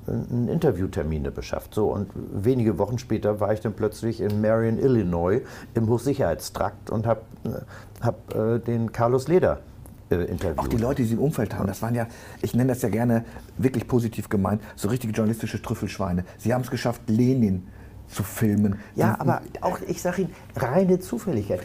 [0.07, 1.75] einen Interviewtermine beschafft.
[1.75, 5.43] So, und wenige Wochen später war ich dann plötzlich in Marion, Illinois,
[5.75, 7.21] im Hochsicherheitstrakt und habe
[8.01, 9.61] hab, äh, den Carlos Leder
[10.11, 10.59] äh, interviewt.
[10.59, 12.07] Auch die Leute, die Sie im Umfeld haben, das waren ja,
[12.43, 13.25] ich nenne das ja gerne
[13.59, 16.25] wirklich positiv gemeint, so richtige journalistische Trüffelschweine.
[16.39, 17.67] Sie haben es geschafft, Lenin
[18.09, 18.81] zu filmen.
[18.97, 21.61] Ja, Sie- aber auch, ich sage Ihnen, reine Zufälligkeit.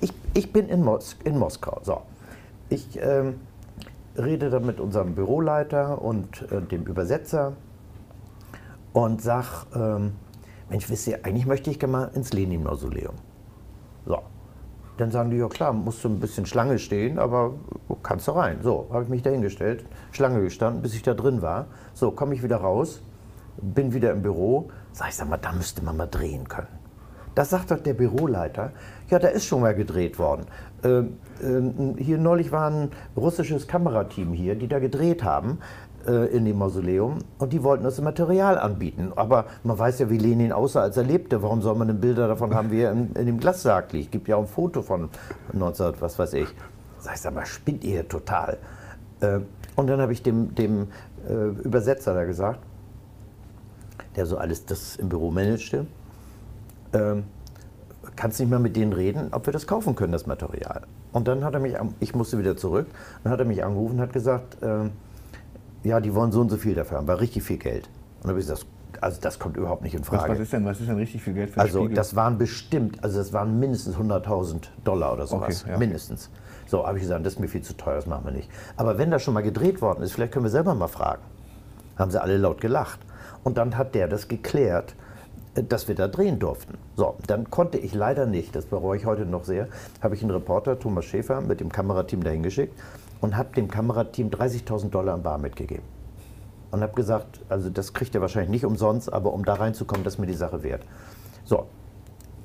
[0.00, 1.80] Ich, ich bin in, Mos in Moskau.
[1.82, 2.02] So.
[2.68, 3.34] Ich ähm,
[4.16, 7.52] rede da mit unserem Büroleiter und äh, dem Übersetzer
[8.96, 10.12] und sag, ähm,
[10.70, 13.14] Mensch, wisst ihr, eigentlich möchte ich gerne mal ins Lenin-Mausoleum.
[14.06, 14.20] So.
[14.96, 17.52] Dann sagen die, ja klar, musst du ein bisschen Schlange stehen, aber
[18.02, 18.60] kannst du rein.
[18.62, 21.66] So, habe ich mich da hingestellt, Schlange gestanden, bis ich da drin war.
[21.92, 23.02] So, komme ich wieder raus,
[23.60, 26.68] bin wieder im Büro, sag ich, sag mal, da müsste man mal drehen können.
[27.34, 28.72] Das sagt doch der Büroleiter,
[29.10, 30.46] ja, da ist schon mal gedreht worden.
[30.82, 35.58] Ähm, ähm, hier neulich war ein russisches Kamerateam hier, die da gedreht haben
[36.06, 39.12] äh, in dem Mausoleum und die wollten das Material anbieten.
[39.16, 41.42] Aber man weiß ja, wie Lenin aussah, als er lebte.
[41.42, 44.12] Warum soll man denn Bilder davon haben, wie er in, in dem Glassarg liegt?
[44.12, 45.08] Gibt ja auch ein Foto von
[45.52, 46.48] 19, was weiß ich.
[46.98, 48.58] Sag ich, sag mal, spinnt ihr total?
[49.20, 49.40] Äh,
[49.74, 50.88] und dann habe ich dem, dem
[51.28, 51.32] äh,
[51.62, 52.60] Übersetzer da gesagt,
[54.16, 55.86] der so alles das im Büro managte.
[56.92, 57.24] Ähm,
[58.14, 60.82] kannst nicht mal mit denen reden, ob wir das kaufen können, das Material.
[61.12, 62.86] Und dann hat er mich, ich musste wieder zurück,
[63.22, 64.88] dann hat er mich angerufen und hat gesagt, äh,
[65.84, 67.86] ja, die wollen so und so viel dafür haben, war richtig viel Geld.
[68.16, 68.66] Und dann habe ich gesagt,
[69.00, 70.32] also das kommt überhaupt nicht in Frage.
[70.32, 71.96] Was, ist, denn, was ist denn richtig viel Geld für Also Spiegel?
[71.96, 75.78] das waren bestimmt, also das waren mindestens 100.000 Dollar oder sowas, Okay, ja.
[75.78, 76.30] mindestens.
[76.66, 78.50] So habe ich gesagt, das ist mir viel zu teuer, das machen wir nicht.
[78.76, 81.22] Aber wenn das schon mal gedreht worden ist, vielleicht können wir selber mal fragen.
[81.96, 83.00] Haben sie alle laut gelacht.
[83.44, 84.96] Und dann hat der das geklärt,
[85.54, 86.78] äh, dass wir da drehen durften.
[86.96, 89.68] So, dann konnte ich leider nicht, das bereue ich heute noch sehr,
[90.02, 92.74] habe ich einen Reporter, Thomas Schäfer, mit dem Kamerateam dahin geschickt
[93.20, 95.84] und habe dem Kamerateam 30.000 Dollar im Bar mitgegeben.
[96.70, 100.14] Und habe gesagt, also das kriegt ihr wahrscheinlich nicht umsonst, aber um da reinzukommen, das
[100.14, 100.82] ist mir die Sache wert.
[101.44, 101.66] So,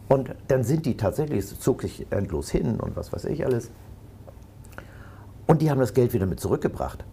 [0.08, 3.72] und dann sind die tatsächlich, es zog sich endlos hin und was weiß ich alles.
[5.48, 7.04] Und die haben das Geld wieder mit zurückgebracht.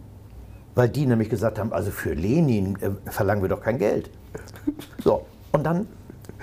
[0.74, 4.10] Weil die nämlich gesagt haben, also für Lenin äh, verlangen wir doch kein Geld.
[5.02, 5.86] So, und dann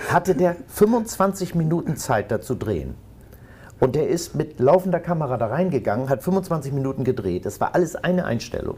[0.09, 2.95] hatte der 25 Minuten Zeit da zu drehen.
[3.79, 7.45] Und der ist mit laufender Kamera da reingegangen, hat 25 Minuten gedreht.
[7.45, 8.77] Das war alles eine Einstellung.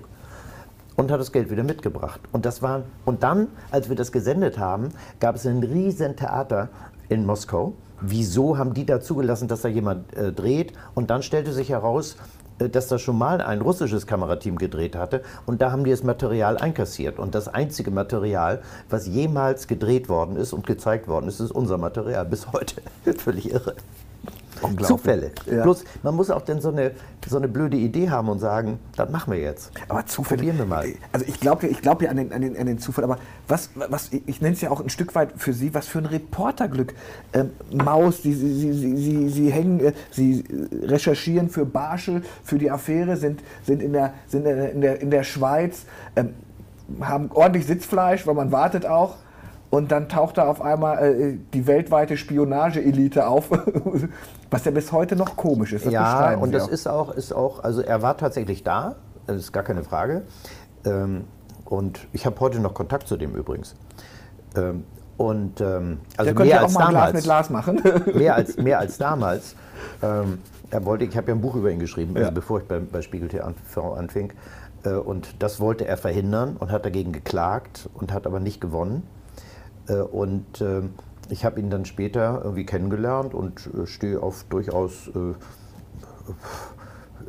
[0.96, 2.20] Und hat das Geld wieder mitgebracht.
[2.32, 4.90] Und, das war, und dann, als wir das gesendet haben,
[5.20, 6.70] gab es ein riesen Theater
[7.10, 7.74] in Moskau.
[8.02, 10.74] Wieso haben die da zugelassen, dass da jemand äh, dreht?
[10.96, 12.16] Und dann stellte sich heraus,
[12.60, 16.04] äh, dass da schon mal ein russisches Kamerateam gedreht hatte und da haben die das
[16.04, 17.20] Material einkassiert.
[17.20, 21.78] Und das einzige Material, was jemals gedreht worden ist und gezeigt worden ist, ist unser
[21.78, 22.82] Material bis heute.
[23.18, 23.76] Völlig irre.
[24.84, 25.32] Zufälle.
[25.46, 25.64] Ja.
[25.64, 26.92] Bloß, man muss auch dann so eine,
[27.28, 29.72] so eine blöde Idee haben und sagen, das machen wir jetzt.
[29.88, 30.38] Aber Zufall.
[30.38, 30.88] Probieren wir mal.
[31.12, 33.70] Also ich glaube ich glaub ja an den, an, den, an den Zufall, aber was,
[33.76, 36.94] was ich nenne es ja auch ein Stück weit für Sie, was für ein Reporterglück.
[37.34, 40.44] Ähm, Maus, Sie, Sie, Sie, Sie, Sie, Sie hängen, äh, Sie
[40.84, 45.24] recherchieren für Barschel, für die Affäre, sind, sind, in, der, sind in, der, in der
[45.24, 45.86] Schweiz,
[46.16, 46.34] ähm,
[47.02, 49.16] haben ordentlich Sitzfleisch, weil man wartet auch.
[49.70, 53.50] Und dann taucht da auf einmal äh, die weltweite Spionage-Elite auf,
[54.50, 55.86] was ja bis heute noch komisch ist.
[55.86, 56.70] Das ja, und das auch.
[56.70, 58.96] ist auch, ist auch, also er war tatsächlich da,
[59.26, 60.22] das ist gar keine Frage.
[60.86, 61.26] Ähm,
[61.66, 63.76] und ich habe heute noch Kontakt zu dem übrigens.
[64.56, 64.86] Ähm,
[65.18, 67.14] und ähm, also Der mehr ja auch als mal ein Glas damals.
[67.14, 67.82] mit Glas machen.
[68.18, 69.56] mehr als, mehr als damals.
[70.02, 70.40] Ähm,
[70.70, 72.32] er wollte, ich habe ja ein Buch über ihn geschrieben, also Ja.
[72.34, 74.32] bevor ich bei, bei Spiegel TV anfing.
[74.86, 79.04] Äh, und das wollte er verhindern und hat dagegen geklagt und hat aber nicht gewonnen.
[79.88, 80.92] Äh, und ähm,
[81.30, 85.34] ich habe ihn dann später irgendwie kennengelernt und äh, stehe auf durchaus äh,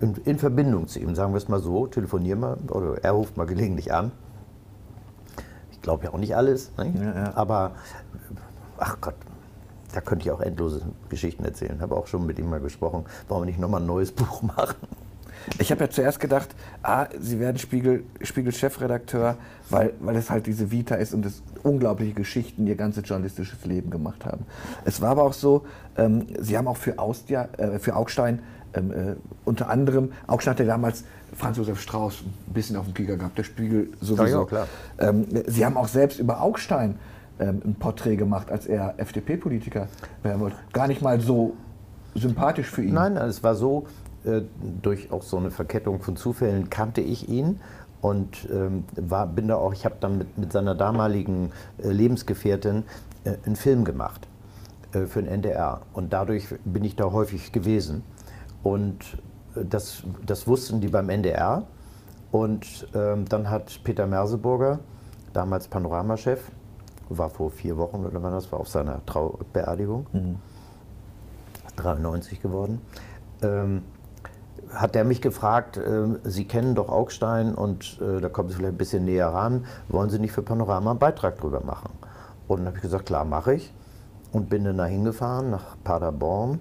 [0.00, 3.36] in, in Verbindung zu ihm, sagen wir es mal so, telefonieren mal oder er ruft
[3.36, 4.12] mal gelegentlich an.
[5.72, 6.92] Ich glaube ja auch nicht alles, ne?
[7.00, 7.36] Ja, ja.
[7.36, 7.72] aber
[8.78, 9.14] ach Gott,
[9.92, 11.80] da könnte ich auch endlose Geschichten erzählen.
[11.80, 14.76] Habe auch schon mit ihm mal gesprochen, warum wir nicht nochmal ein neues Buch machen.
[15.58, 19.36] Ich habe ja zuerst gedacht, ah, Sie werden Spiegel, Spiegel-Chefredakteur,
[19.70, 23.90] weil, weil es halt diese Vita ist und es unglaubliche Geschichten Ihr ganzes journalistisches Leben
[23.90, 24.44] gemacht haben.
[24.84, 28.40] Es war aber auch so, ähm, Sie haben auch für, Austia, äh, für Augstein
[28.74, 33.16] ähm, äh, unter anderem, Augstein hatte damals Franz Josef Strauß ein bisschen auf dem Kicker
[33.16, 34.40] gehabt, der Spiegel sowieso.
[34.40, 34.68] Ja, klar.
[34.98, 36.98] Ähm, Sie haben auch selbst über Augstein
[37.38, 39.88] ähm, ein Porträt gemacht, als er FDP-Politiker
[40.22, 40.56] werden wollte.
[40.72, 41.54] Gar nicht mal so
[42.14, 42.94] sympathisch für ihn.
[42.94, 43.86] Nein, es war so,
[44.82, 47.60] durch auch so eine Verkettung von Zufällen kannte ich ihn
[48.00, 52.84] und ähm, war, bin da auch, ich habe dann mit, mit seiner damaligen äh, Lebensgefährtin
[53.24, 54.28] äh, einen Film gemacht
[54.92, 58.02] äh, für den NDR und dadurch bin ich da häufig gewesen.
[58.62, 59.18] Und
[59.56, 61.64] äh, das, das wussten die beim NDR
[62.30, 64.80] und ähm, dann hat Peter Merseburger,
[65.32, 66.50] damals Panoramachef,
[67.08, 70.06] war vor vier Wochen oder wann das war, auf seiner Traubeerdigung,
[71.76, 72.80] 93 geworden,
[73.42, 73.82] ähm,
[74.74, 78.74] hat er mich gefragt, äh, Sie kennen doch Augstein und äh, da kommen Sie vielleicht
[78.74, 81.90] ein bisschen näher ran, wollen Sie nicht für Panorama einen Beitrag drüber machen?
[82.46, 83.72] Und dann habe ich gesagt, klar, mache ich.
[84.32, 86.60] Und bin dann da hingefahren nach Paderborn,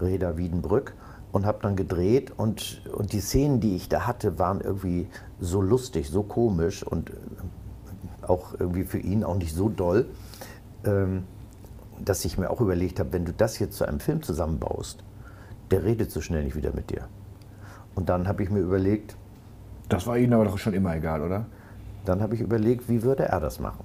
[0.00, 0.94] Reda Wiedenbrück
[1.32, 5.08] und habe dann gedreht und, und die Szenen, die ich da hatte, waren irgendwie
[5.40, 7.14] so lustig, so komisch und äh,
[8.26, 10.06] auch irgendwie für ihn auch nicht so doll,
[10.84, 11.24] ähm,
[12.04, 15.02] dass ich mir auch überlegt habe, wenn du das jetzt zu einem Film zusammenbaust,
[15.70, 17.08] der redet so schnell nicht wieder mit dir.
[17.94, 19.16] Und dann habe ich mir überlegt,
[19.88, 21.46] Das war Ihnen aber doch schon immer egal, oder?
[22.04, 23.84] dann habe ich überlegt, wie würde er das machen?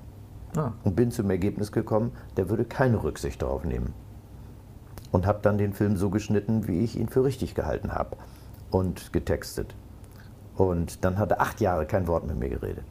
[0.56, 0.72] Ah.
[0.84, 3.94] Und bin zum Ergebnis gekommen, der würde keine Rücksicht darauf nehmen.
[5.12, 8.16] Und habe dann den Film so geschnitten, wie ich ihn für richtig gehalten habe
[8.72, 9.76] und getextet.
[10.56, 12.86] Und dann hat er acht Jahre kein Wort mit mir geredet.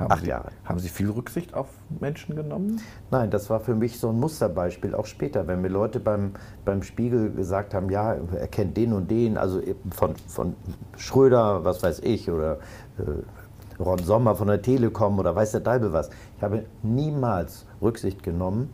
[0.00, 0.48] Haben Acht Sie, Jahre.
[0.64, 1.68] Haben Sie viel Rücksicht auf
[2.00, 2.80] Menschen genommen?
[3.10, 6.32] Nein, das war für mich so ein Musterbeispiel, auch später, wenn mir Leute beim,
[6.64, 10.56] beim Spiegel gesagt haben, ja, er kennt den und den, also von, von
[10.96, 12.60] Schröder, was weiß ich, oder
[12.96, 16.08] äh, Ron Sommer von der Telekom oder weiß der Dalbe was.
[16.38, 18.70] Ich habe niemals Rücksicht genommen,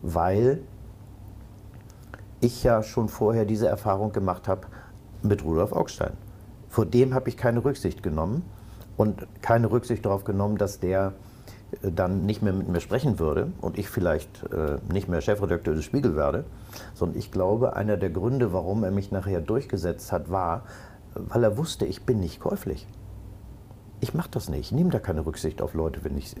[0.00, 0.62] weil
[2.40, 4.62] ich ja schon vorher diese Erfahrung gemacht habe
[5.22, 6.14] mit Rudolf Augstein.
[6.70, 8.42] Vor dem habe ich keine Rücksicht genommen
[8.96, 11.12] und keine Rücksicht darauf genommen, dass der
[11.82, 15.74] äh, dann nicht mehr mit mir sprechen würde und ich vielleicht äh, nicht mehr Chefredakteur
[15.74, 16.44] des Spiegel werde,
[16.94, 20.62] sondern ich glaube, einer der Gründe, warum er mich nachher durchgesetzt hat, war,
[21.14, 22.86] weil er wusste, ich bin nicht käuflich.
[24.00, 24.58] Ich mache das nicht.
[24.58, 26.34] Ich nehme da keine Rücksicht auf Leute, wenn ich,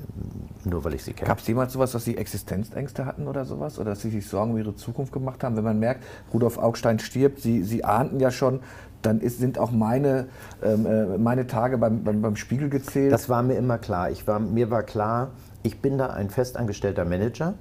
[0.64, 1.28] nur weil ich sie kenne.
[1.28, 3.78] Gab es jemals sowas, dass Sie Existenzängste hatten oder sowas?
[3.78, 5.54] Oder dass Sie sich Sorgen um Ihre Zukunft gemacht haben?
[5.54, 6.02] Wenn man merkt,
[6.34, 8.58] Rudolf Augstein stirbt, Sie, sie ahnten ja schon,
[9.02, 10.28] dann ist, sind auch meine,
[10.62, 13.12] ähm, äh, meine Tage beim, beim, beim Spiegel gezählt.
[13.12, 14.10] Das war mir immer klar.
[14.10, 15.30] Ich war, mir war klar,
[15.62, 17.54] ich bin da ein festangestellter Manager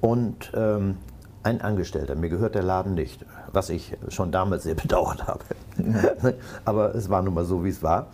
[0.00, 0.96] und ähm,
[1.42, 2.14] ein Angestellter.
[2.14, 5.44] Mir gehört der Laden nicht, was ich schon damals sehr bedauert habe.
[6.64, 8.08] Aber es war nun mal so, wie es war.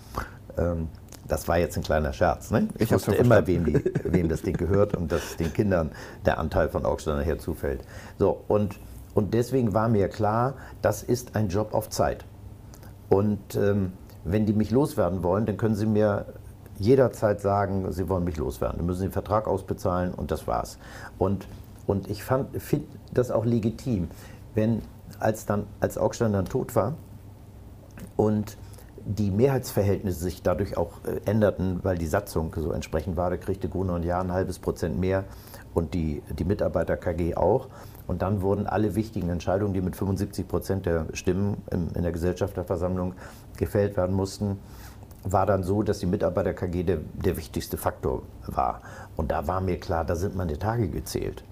[0.58, 0.88] Ähm,
[1.28, 2.50] das war jetzt ein kleiner Scherz.
[2.50, 2.68] Ne?
[2.74, 5.90] Ich, ich wusste immer, wem, die, wem, das Ding gehört und dass den Kindern
[6.26, 7.80] der Anteil von Augstein nachher zufällt.
[8.18, 8.78] So, und,
[9.14, 12.24] und deswegen war mir klar, das ist ein Job auf Zeit.
[13.08, 13.92] Und ähm,
[14.24, 16.26] wenn die mich loswerden wollen, dann können sie mir
[16.78, 18.78] jederzeit sagen, sie wollen mich loswerden.
[18.78, 20.78] Dann müssen sie den Vertrag ausbezahlen und das war's.
[21.18, 21.46] Und,
[21.86, 24.08] und ich finde das auch legitim,
[24.54, 24.82] wenn
[25.18, 26.94] als, dann, als Augstein dann tot war
[28.16, 28.56] und
[29.04, 33.30] die Mehrheitsverhältnisse sich dadurch auch äh, änderten, weil die Satzung so entsprechend war.
[33.30, 35.24] Da kriegte Gruner und Jahr ein halbes Prozent mehr
[35.74, 37.68] und die, die Mitarbeiter KG auch.
[38.06, 43.14] Und dann wurden alle wichtigen Entscheidungen, die mit 75 Prozent der Stimmen in, der Gesellschafterversammlung
[43.56, 44.58] gefällt werden mussten,
[45.24, 48.80] war dann so, dass die Mitarbeiter KG der, der wichtigste Faktor war.
[49.16, 51.44] Und da war mir klar, da sind meine Tage gezählt.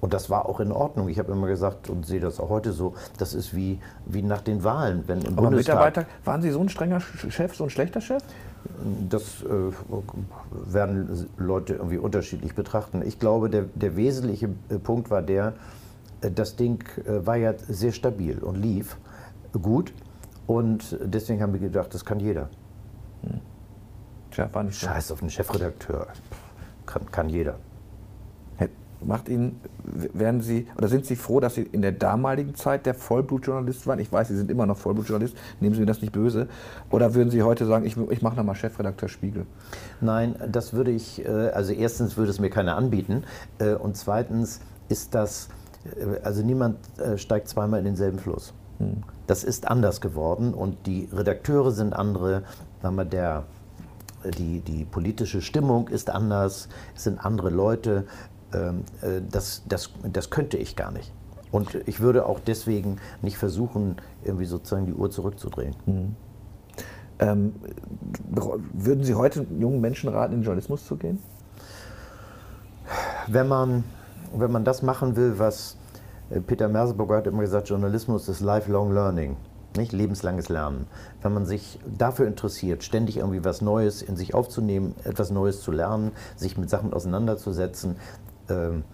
[0.00, 1.08] Und das war auch in Ordnung.
[1.08, 4.40] Ich habe immer gesagt und sehe das auch heute so, das ist wie, wie nach
[4.40, 5.04] den Wahlen.
[5.06, 8.22] Wenn im Aber Bundestag, Mitarbeiter, waren Sie so ein strenger Chef, so ein schlechter Chef?
[9.08, 13.02] Das äh, werden Leute irgendwie unterschiedlich betrachten.
[13.04, 14.48] Ich glaube, der, der wesentliche
[14.82, 15.54] Punkt war der,
[16.20, 18.96] das Ding äh, war ja sehr stabil und lief
[19.60, 19.92] gut.
[20.46, 22.48] Und deswegen haben wir gedacht, das kann jeder.
[23.22, 23.40] Hm.
[24.30, 26.08] Tja, war nicht Scheiß auf einen Chefredakteur.
[26.86, 27.56] Kann, kann jeder
[29.04, 32.94] macht Ihnen, werden Sie, oder sind Sie froh, dass Sie in der damaligen Zeit der
[32.94, 33.98] Vollblutjournalist waren?
[33.98, 36.48] Ich weiß, Sie sind immer noch Vollblutjournalist, nehmen Sie mir das nicht böse.
[36.90, 39.46] Oder würden Sie heute sagen, ich, ich mache nochmal Chefredakteur Spiegel?
[40.00, 43.24] Nein, das würde ich, äh, also erstens würde es mir keiner anbieten
[43.58, 45.48] äh, und zweitens ist das,
[46.22, 46.78] also niemand
[47.16, 48.52] steigt zweimal in denselben Fluss.
[48.78, 49.02] Hm.
[49.26, 52.42] Das ist anders geworden und die Redakteure sind andere,
[52.82, 53.44] sagen wir, der
[54.24, 58.04] die, die politische Stimmung ist anders, es sind andere Leute.
[58.52, 61.12] Ähm, äh, das, das, das könnte ich gar nicht.
[61.52, 65.74] Und ich würde auch deswegen nicht versuchen, irgendwie sozusagen die Uhr zurückzudrehen.
[65.86, 66.16] Mhm.
[67.18, 67.54] Ähm,
[68.72, 71.18] würden Sie heute jungen Menschen raten, in den Journalismus zu gehen?
[73.26, 73.84] Wenn man,
[74.34, 75.76] wenn man das machen will, was
[76.30, 79.36] äh, Peter Merseburger hat immer gesagt, Journalismus ist lifelong learning,
[79.76, 80.86] nicht lebenslanges Lernen.
[81.22, 85.72] Wenn man sich dafür interessiert, ständig irgendwie was Neues in sich aufzunehmen, etwas Neues zu
[85.72, 87.96] lernen, sich mit Sachen auseinanderzusetzen,
[88.48, 88.84] ähm,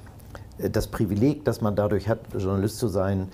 [0.58, 3.28] das Privileg, das man dadurch hat, Journalist zu sein,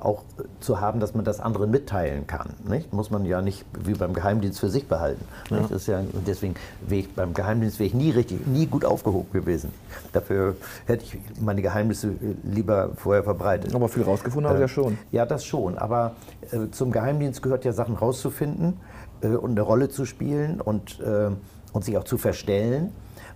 [0.00, 0.22] auch
[0.60, 2.50] zu haben, dass man das anderen mitteilen kann.
[2.68, 2.92] Nicht?
[2.92, 5.24] Muss man ja nicht wie beim Geheimdienst für sich behalten.
[5.50, 5.60] Ja.
[5.60, 6.54] Das ist ja, deswegen
[6.86, 9.72] wäre ich beim Geheimdienst wäre ich nie richtig, nie gut aufgehoben gewesen.
[10.12, 10.56] Dafür
[10.86, 12.12] hätte ich meine Geheimnisse
[12.42, 13.74] lieber vorher verbreitet.
[13.74, 14.98] Aber viel rausgefunden haben Sie ja schon.
[15.12, 15.78] Ja, das schon.
[15.78, 16.12] Aber
[16.50, 18.74] äh, zum Geheimdienst gehört ja Sachen rauszufinden
[19.22, 21.30] äh, und eine Rolle zu spielen und, äh,
[21.72, 22.92] und sich auch zu verstellen.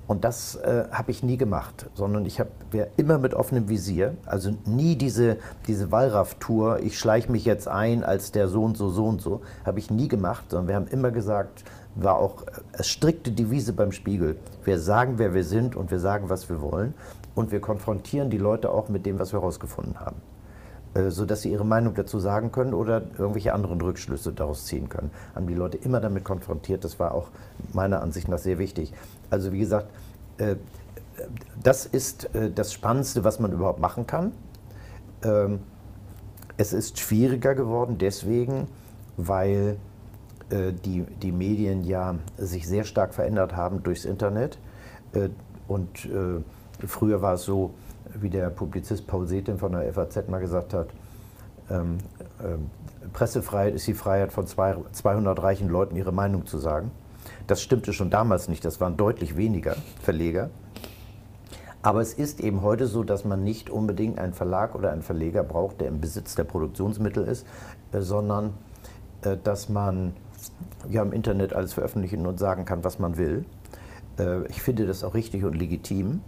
[0.09, 2.51] Und das äh, habe ich nie gemacht, sondern ich habe
[2.97, 5.37] immer mit offenem Visier, also nie diese,
[5.67, 9.43] diese Wallraff-Tour, ich schleiche mich jetzt ein als der so und so, so und so,
[9.67, 11.63] habe ich nie gemacht, sondern wir haben immer gesagt,
[11.95, 14.39] war auch äh, strikte Devise beim Spiegel.
[14.65, 16.95] Wir sagen, wer wir sind und wir sagen, was wir wollen
[17.35, 20.17] und wir konfrontieren die Leute auch mit dem, was wir herausgefunden haben.
[20.95, 25.11] Äh, sodass sie ihre Meinung dazu sagen können oder irgendwelche anderen Rückschlüsse daraus ziehen können.
[25.35, 26.83] Haben die Leute immer damit konfrontiert.
[26.83, 27.29] Das war auch
[27.75, 28.93] meiner Ansicht nach sehr wichtig.
[29.31, 29.91] Also wie gesagt,
[30.39, 30.57] äh,
[31.63, 34.33] das ist äh, das Spannendste, was man überhaupt machen kann.
[35.23, 35.61] Ähm,
[36.57, 38.67] es ist schwieriger geworden deswegen,
[39.17, 39.77] weil
[40.51, 44.59] die, die Medien ja sich sehr stark verändert haben durchs Internet.
[45.69, 46.09] Und
[46.87, 47.75] früher war es so,
[48.15, 50.89] wie der Publizist Paul Setin von der FAZ mal gesagt hat,
[51.71, 51.99] ähm,
[53.13, 56.91] Pressefreiheit ist die Freiheit von zwei, 200 reichen Leuten, ihre Meinung zu sagen.
[57.49, 60.51] Das stimmte schon damals nicht, das waren deutlich weniger Verleger.
[61.81, 65.43] Aber es ist eben heute so, dass man nicht unbedingt einen Verlag oder einen Verleger
[65.43, 67.47] braucht, der im Besitz der Produktionsmittel ist,
[67.93, 68.53] äh, sondern
[69.23, 70.13] äh, dass man
[70.91, 73.47] ja im Internet alles veröffentlichen und sagen kann, was man will.
[74.19, 76.21] Äh, ich finde das auch richtig und legitim.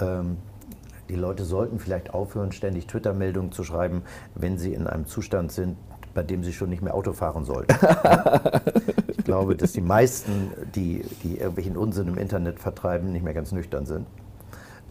[0.00, 0.38] Ähm,
[1.10, 4.02] die Leute sollten vielleicht aufhören, ständig Twitter-Meldungen zu schreiben,
[4.34, 5.76] wenn sie in einem Zustand sind,
[6.14, 7.76] bei dem sie schon nicht mehr Auto fahren sollten.
[9.24, 13.52] ich glaube, dass die meisten, die, die irgendwelchen Unsinn im Internet vertreiben, nicht mehr ganz
[13.52, 14.06] nüchtern sind.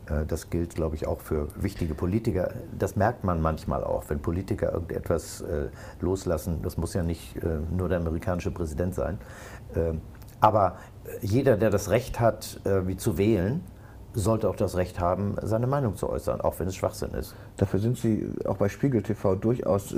[0.08, 2.50] Äh, das gilt, glaube ich, auch für wichtige Politiker.
[2.76, 5.68] Das merkt man manchmal auch, wenn Politiker irgendetwas äh,
[6.02, 6.64] loslassen.
[6.64, 9.20] Das muss ja nicht äh, nur der amerikanische Präsident sein.
[9.76, 10.02] Ähm,
[10.40, 10.78] aber
[11.22, 13.62] jeder, der das Recht hat, wie zu wählen,
[14.14, 17.34] sollte auch das Recht haben, seine Meinung zu äußern, auch wenn es Schwachsinn ist.
[17.58, 19.94] Dafür sind Sie auch bei Spiegel TV durchaus,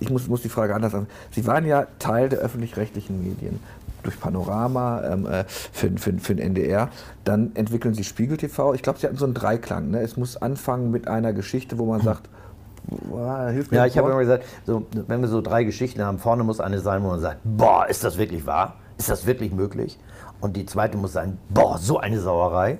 [0.00, 1.06] ich muss, muss die Frage anders an.
[1.30, 3.60] Sie waren ja Teil der öffentlich-rechtlichen Medien
[4.02, 6.90] durch Panorama, ähm, äh, für, für, für den NDR.
[7.24, 8.74] Dann entwickeln sie Spiegel TV.
[8.74, 9.90] Ich glaube, sie hatten so einen Dreiklang.
[9.90, 10.00] Ne?
[10.00, 12.04] Es muss anfangen mit einer Geschichte, wo man hm.
[12.04, 12.28] sagt,
[12.86, 13.78] boah, hilf mir.
[13.78, 16.80] Ja, ich habe immer gesagt, so, wenn wir so drei Geschichten haben, vorne muss eine
[16.80, 18.76] sein, wo man sagt, boah, ist das wirklich wahr?
[18.98, 19.98] Ist das wirklich möglich?
[20.40, 22.78] Und die zweite muss sein, boah, so eine Sauerei.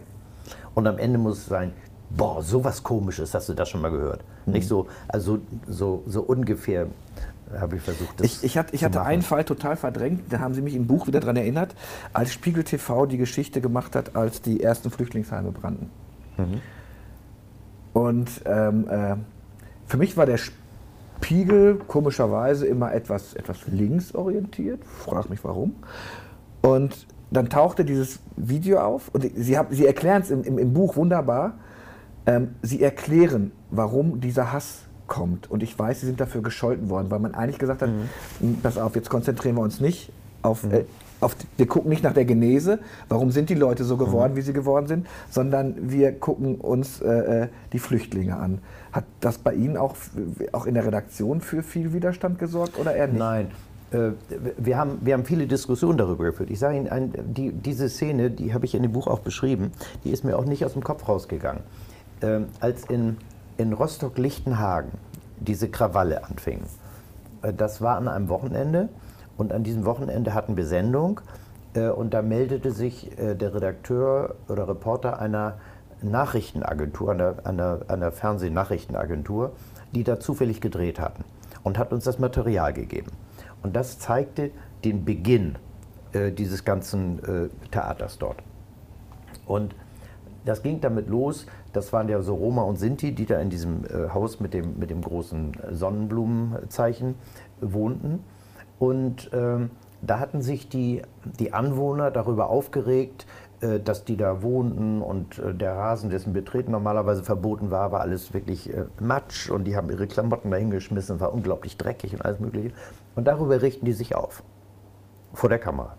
[0.74, 1.72] Und am Ende muss es sein,
[2.10, 4.24] boah, sowas komisches, hast du das schon mal gehört?
[4.46, 4.52] Mhm.
[4.52, 6.86] Nicht so, also so, so ungefähr
[7.58, 8.20] habe ich versucht.
[8.20, 10.86] Das ich, ich, hatte, ich hatte einen Fall total verdrängt, da haben Sie mich im
[10.86, 11.74] Buch wieder daran erinnert,
[12.12, 15.90] als Spiegel TV die Geschichte gemacht hat, als die ersten Flüchtlingsheime brannten.
[16.36, 16.60] Mhm.
[17.92, 19.16] Und ähm, äh,
[19.86, 25.76] für mich war der Spiegel komischerweise immer etwas, etwas linksorientiert, frag mich warum.
[26.62, 27.06] Und
[27.37, 31.55] dann tauchte dieses Video auf und Sie, Sie erklären es im, im, im, Buch wunderbar.
[32.26, 35.51] Ähm, Sie erklären, warum dieser Hass kommt.
[35.51, 38.09] Und ich weiß, sie sind dafür gescholten worden, weil man eigentlich gesagt hat, mhm.
[38.41, 40.11] Hm, pass auf, jetzt konzentrieren wir uns nicht
[40.43, 40.72] auf, mhm.
[40.72, 40.85] äh,
[41.20, 42.78] auf, wir gucken nicht nach der Genese,
[43.09, 44.37] warum sind die Leute so geworden, mhm.
[44.37, 48.59] wie sie geworden sind, sondern wir gucken uns äh, äh, die Flüchtlinge an.
[48.93, 49.97] Hat das bei Ihnen auch,
[50.53, 53.18] auch in der Redaktion für viel Widerstand gesorgt oder eher nicht?
[53.18, 53.51] Nein,
[54.59, 56.51] wir haben, wir haben viele Diskussionen darüber geführt.
[56.51, 59.72] Ich sage Ihnen, ein, die, diese Szene, die habe ich in dem Buch auch beschrieben,
[60.05, 61.62] die ist mir auch nicht aus dem Kopf rausgegangen.
[62.22, 63.18] Ähm, als in
[63.57, 64.92] in Rostock-Lichtenhagen
[65.38, 66.66] diese Krawalle anfingen.
[67.42, 68.88] Äh, das war an einem Wochenende
[69.36, 71.20] und an diesem Wochenende hatten wir Sendung
[71.74, 75.59] äh, und da meldete sich äh, der Redakteur oder Reporter einer
[76.03, 79.53] Nachrichtenagentur, einer, einer, einer Fernsehnachrichtenagentur,
[79.92, 81.24] die da zufällig gedreht hatten
[81.62, 83.11] und hat uns das Material gegeben.
[83.64, 84.52] Und das zeigte
[84.84, 85.56] den Beginn
[86.14, 88.36] dieses ganzen Theaters dort.
[89.46, 89.74] Und
[90.44, 93.84] das ging damit los, das waren ja so Roma und Sinti, die da in diesem
[93.84, 97.16] äh, Haus mit dem, mit dem großen Sonnenblumenzeichen
[97.60, 98.22] wohnten.
[98.78, 99.30] Und
[100.06, 101.02] da hatten sich die,
[101.38, 103.26] die Anwohner darüber aufgeregt, äh,
[103.80, 108.34] dass die da wohnten und äh, der Rasen, dessen Betreten normalerweise verboten war, war alles
[108.34, 112.70] wirklich äh, Matsch und die haben ihre Klamotten dahingeschmissen, war unglaublich dreckig und alles Mögliche.
[113.14, 114.42] Und darüber richten die sich auf,
[115.32, 115.96] vor der Kamera.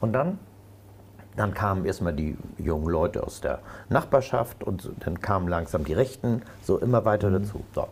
[0.00, 0.38] Und dann
[1.36, 3.60] dann kamen erstmal die jungen Leute aus der
[3.90, 7.42] Nachbarschaft und dann kamen langsam die Rechten, so immer weiter mhm.
[7.42, 7.60] dazu.
[7.74, 7.88] So.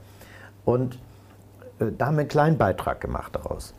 [0.64, 0.98] Und
[1.78, 3.74] äh, da haben wir einen kleinen Beitrag gemacht daraus.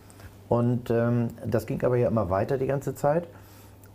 [0.48, 3.28] Und ähm, das ging aber ja immer weiter die ganze Zeit.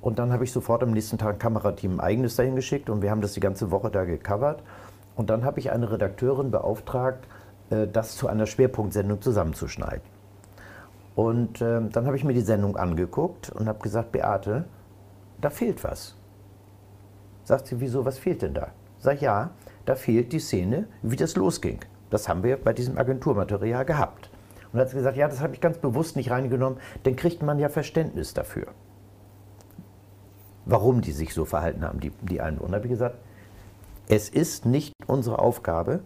[0.00, 3.10] Und dann habe ich sofort am nächsten Tag ein Kamerateam eigenes dahin geschickt und wir
[3.10, 4.62] haben das die ganze Woche da gecovert.
[5.14, 7.26] Und dann habe ich eine Redakteurin beauftragt,
[7.70, 10.02] äh, das zu einer Schwerpunktsendung zusammenzuschneiden.
[11.14, 14.64] Und äh, dann habe ich mir die Sendung angeguckt und habe gesagt, Beate,
[15.40, 16.14] da fehlt was.
[17.44, 18.68] Sagt sie, wieso, was fehlt denn da?
[18.98, 19.50] Sag ja,
[19.84, 21.80] da fehlt die Szene, wie das losging.
[22.10, 24.30] Das haben wir bei diesem Agenturmaterial gehabt.
[24.64, 27.42] Und dann hat sie gesagt, ja, das habe ich ganz bewusst nicht reingenommen, dann kriegt
[27.42, 28.68] man ja Verständnis dafür.
[30.70, 32.76] Warum die sich so verhalten haben, die, die Einwohner.
[32.76, 33.16] habe ich gesagt,
[34.06, 35.98] es ist nicht unsere Aufgabe,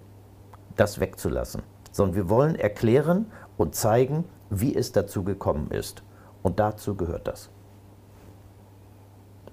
[0.74, 1.62] das wegzulassen,
[1.92, 3.26] sondern wir wollen erklären
[3.58, 6.02] und zeigen, wie es dazu gekommen ist.
[6.42, 7.50] Und dazu gehört das.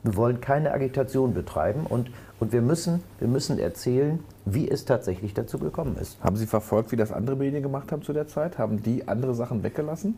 [0.04, 2.10] Wir wollen keine Agitation betreiben und,
[2.40, 6.24] und wir, müssen, wir müssen erzählen, wie es tatsächlich dazu gekommen ist.
[6.24, 8.58] Haben Sie verfolgt, wie das andere Medien gemacht haben zu der Zeit?
[8.58, 10.16] Haben die andere Sachen weggelassen?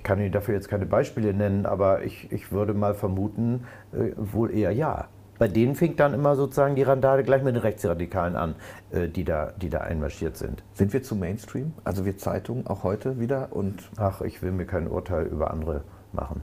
[0.00, 4.12] Ich kann Ihnen dafür jetzt keine Beispiele nennen, aber ich, ich würde mal vermuten, äh,
[4.16, 5.08] wohl eher ja.
[5.38, 8.54] Bei denen fing dann immer sozusagen die Randale gleich mit den Rechtsradikalen an,
[8.92, 10.62] äh, die, da, die da einmarschiert sind.
[10.72, 11.74] Sind wir zu Mainstream?
[11.84, 13.48] Also wir Zeitungen auch heute wieder?
[13.50, 15.82] Und Ach, ich will mir kein Urteil über andere
[16.14, 16.42] machen.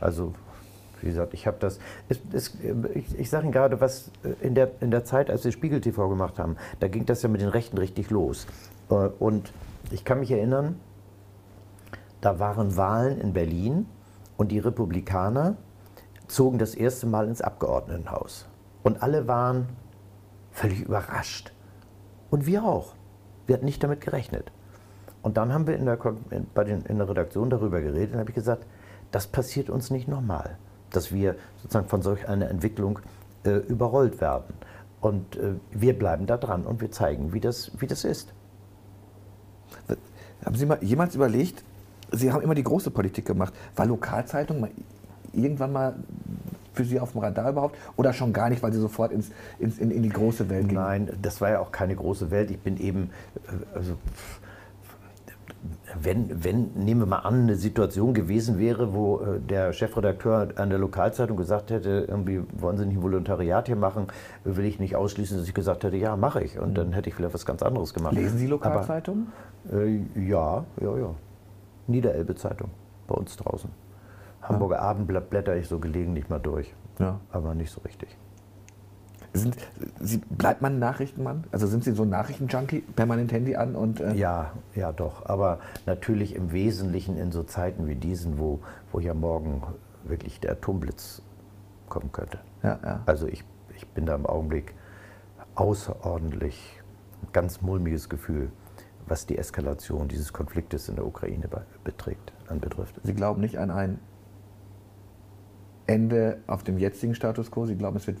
[0.00, 0.32] Also
[1.00, 1.80] wie gesagt, ich habe das.
[2.08, 2.56] Es, es,
[2.94, 5.80] ich, ich sage Ihnen gerade, was äh, in der, in der Zeit, als wir Spiegel
[5.80, 8.46] TV gemacht haben, da ging das ja mit den Rechten richtig los.
[8.90, 9.52] Äh, und
[9.90, 10.78] ich kann mich erinnern,
[12.24, 13.86] da waren Wahlen in Berlin
[14.38, 15.56] und die Republikaner
[16.26, 18.46] zogen das erste Mal ins Abgeordnetenhaus.
[18.82, 19.68] Und alle waren
[20.50, 21.52] völlig überrascht.
[22.30, 22.94] Und wir auch.
[23.46, 24.52] Wir hatten nicht damit gerechnet.
[25.20, 25.98] Und dann haben wir in der,
[26.54, 28.66] bei den, in der Redaktion darüber geredet und habe ich gesagt,
[29.10, 30.56] das passiert uns nicht nochmal,
[30.90, 33.00] dass wir sozusagen von solch einer Entwicklung
[33.44, 34.54] äh, überrollt werden.
[35.00, 38.32] Und äh, wir bleiben da dran und wir zeigen, wie das, wie das ist.
[40.44, 41.64] Haben Sie mal jemals überlegt,
[42.16, 44.70] Sie haben immer die große Politik gemacht, war Lokalzeitung mal
[45.32, 45.94] irgendwann mal
[46.74, 47.76] für Sie auf dem Radar überhaupt?
[47.96, 50.82] Oder schon gar nicht, weil Sie sofort ins, ins in, in, die große Welt gingen?
[50.82, 52.50] Nein, das war ja auch keine große Welt.
[52.50, 53.10] Ich bin eben,
[53.46, 53.96] äh, also
[56.00, 60.68] wenn, wenn, nehmen wir mal an, eine Situation gewesen wäre, wo äh, der Chefredakteur an
[60.68, 64.08] der Lokalzeitung gesagt hätte, irgendwie wollen Sie nicht ein Volontariat hier machen,
[64.44, 66.58] will ich nicht ausschließen, dass ich gesagt hätte, ja, mache ich.
[66.58, 66.74] Und mhm.
[66.74, 68.14] dann hätte ich vielleicht was ganz anderes gemacht.
[68.14, 69.28] Lesen Sie Lokalzeitungen?
[69.72, 71.14] Äh, ja, ja, ja.
[71.86, 72.70] Niederelbe-Zeitung
[73.06, 73.70] bei uns draußen.
[74.42, 76.74] Hamburger Abendblatt blätter ich so gelegentlich mal durch.
[76.98, 77.20] Ja.
[77.30, 78.16] Aber nicht so richtig.
[79.32, 79.56] Sind,
[80.00, 81.44] Sie, bleibt man Nachrichtenmann?
[81.50, 84.00] Also sind Sie so ein Nachrichtenjunkie, permanent Handy an und.
[84.00, 85.26] Äh ja, ja, doch.
[85.26, 88.60] Aber natürlich im Wesentlichen in so Zeiten wie diesen, wo,
[88.92, 89.62] wo ja morgen
[90.04, 91.20] wirklich der Atomblitz
[91.88, 92.38] kommen könnte.
[92.62, 93.00] Ja, ja.
[93.06, 94.74] Also ich, ich bin da im Augenblick
[95.56, 96.80] außerordentlich
[97.32, 98.50] ganz mulmiges Gefühl,
[99.06, 101.48] was die Eskalation dieses Konfliktes in der Ukraine
[101.82, 103.00] beträgt, anbetrifft.
[103.02, 103.98] Sie glauben nicht an ein
[105.86, 107.66] Ende auf dem jetzigen Status quo?
[107.66, 108.18] Sie glauben, es wird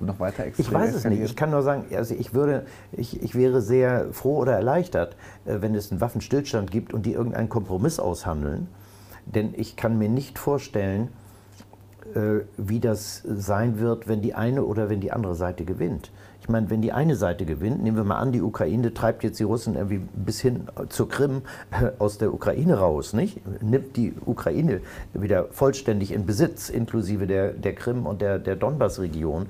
[0.00, 1.22] noch weiter extrem Ich weiß es nicht.
[1.22, 5.60] Ich kann nur sagen, also ich, würde, ich, ich wäre sehr froh oder erleichtert, äh,
[5.60, 8.68] wenn es einen Waffenstillstand gibt und die irgendeinen Kompromiss aushandeln.
[9.26, 11.08] Denn ich kann mir nicht vorstellen,
[12.14, 16.10] äh, wie das sein wird, wenn die eine oder wenn die andere Seite gewinnt.
[16.48, 19.38] Ich meine, wenn die eine Seite gewinnt, nehmen wir mal an, die Ukraine treibt jetzt
[19.38, 23.42] die Russen irgendwie bis hin zur Krim äh, aus der Ukraine raus, nicht?
[23.62, 24.80] Nimmt die Ukraine
[25.12, 29.48] wieder vollständig in Besitz, inklusive der, der Krim und der, der Donbass-Region,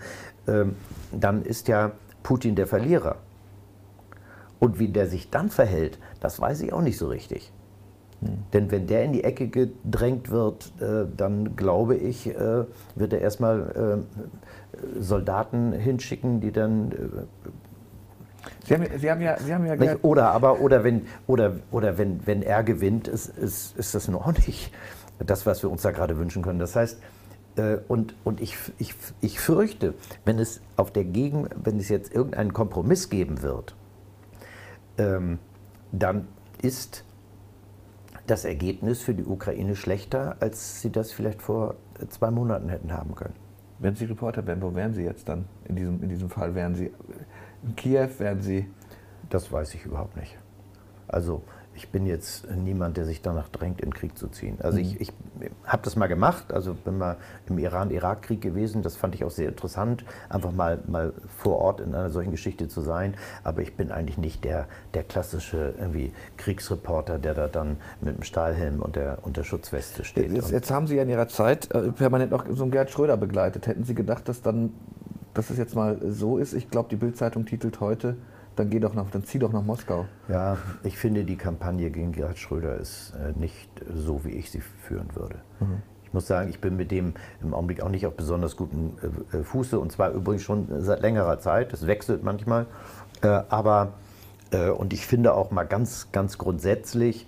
[0.49, 0.74] ähm,
[1.12, 1.92] dann ist ja
[2.24, 3.18] Putin der Verlierer.
[4.59, 7.53] Und wie der sich dann verhält, das weiß ich auch nicht so richtig.
[8.22, 8.38] Hm.
[8.53, 12.64] Denn wenn der in die Ecke gedrängt wird, äh, dann glaube ich, äh,
[12.96, 14.20] wird er erstmal äh,
[14.99, 16.93] Soldaten hinschicken, die dann.
[18.64, 21.99] Sie haben, Sie haben, ja, Sie haben ja nicht, oder aber oder wenn oder oder
[21.99, 24.72] wenn wenn er gewinnt, ist, ist, ist das noch nicht
[25.18, 26.59] das, was wir uns da gerade wünschen können.
[26.59, 26.99] Das heißt,
[27.89, 32.53] und, und ich, ich, ich fürchte, wenn es auf der Gegen, wenn es jetzt irgendeinen
[32.53, 33.74] Kompromiss geben wird,
[34.97, 35.39] ähm,
[35.91, 36.29] dann
[36.62, 37.05] ist
[38.26, 41.74] das Ergebnis für die Ukraine schlechter, als sie das vielleicht vor
[42.11, 43.35] zwei Monaten hätten haben können.
[43.79, 45.45] Wenn Sie Reporter wären, wo wären Sie jetzt dann?
[45.66, 46.93] In diesem, in diesem Fall wären Sie
[47.62, 48.68] in Kiew, wären Sie.
[49.31, 50.39] Das weiß ich überhaupt nicht.
[51.07, 51.43] Also
[51.79, 54.59] ich bin jetzt niemand, der sich danach drängt, in den Krieg zu ziehen.
[54.61, 54.85] Also mhm.
[54.85, 55.12] ich, ich
[55.64, 59.49] habe das mal gemacht, also bin mal im Iran-Irak-Krieg gewesen, das fand ich auch sehr
[59.49, 63.14] interessant, einfach mal, mal vor Ort in einer solchen Geschichte zu sein.
[63.45, 68.24] Aber ich bin eigentlich nicht der, der klassische irgendwie Kriegsreporter, der da dann mit dem
[68.24, 70.33] Stahlhelm und der, und der Schutzweste steht.
[70.33, 73.16] Jetzt, jetzt haben Sie ja in Ihrer Zeit äh, permanent auch so einen Gerd Schröder
[73.16, 73.68] begleitet.
[73.68, 74.72] Hätten Sie gedacht, dass dann
[75.35, 76.55] dass es jetzt mal so ist?
[76.55, 78.16] Ich glaube, die Bildzeitung titelt heute
[78.59, 80.07] dann geh doch nach, dann zieh doch nach Moskau.
[80.29, 84.61] Ja, ich finde, die Kampagne gegen Gerhard Schröder ist äh, nicht so, wie ich sie
[84.61, 85.37] führen würde.
[85.61, 85.83] Mhm.
[86.05, 88.97] Ich muss sagen, ich bin mit dem im Augenblick auch nicht auf besonders guten
[89.33, 91.73] äh, äh Fuße und zwar übrigens schon seit längerer Zeit.
[91.73, 92.67] Es wechselt manchmal.
[93.21, 93.95] Aber,
[94.79, 97.27] und ich finde auch mal ganz, ganz grundsätzlich,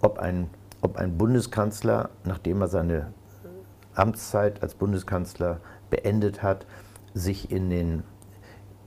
[0.00, 0.48] ob, ein,
[0.80, 3.08] ob ein Bundeskanzler, nachdem er seine
[3.94, 6.64] Amtszeit als Bundeskanzler beendet hat,
[7.12, 8.02] sich in den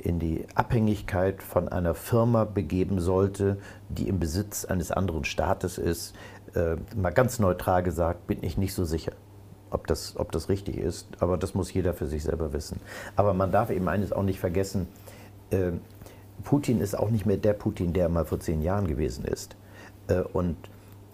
[0.03, 3.57] in die Abhängigkeit von einer Firma begeben sollte,
[3.89, 6.15] die im Besitz eines anderen Staates ist,
[6.55, 9.11] äh, mal ganz neutral gesagt, bin ich nicht so sicher,
[9.69, 11.07] ob das, ob das richtig ist.
[11.19, 12.79] Aber das muss jeder für sich selber wissen.
[13.15, 14.87] Aber man darf eben eines auch nicht vergessen,
[15.51, 15.71] äh,
[16.43, 19.55] Putin ist auch nicht mehr der Putin, der mal vor zehn Jahren gewesen ist.
[20.07, 20.57] Äh, und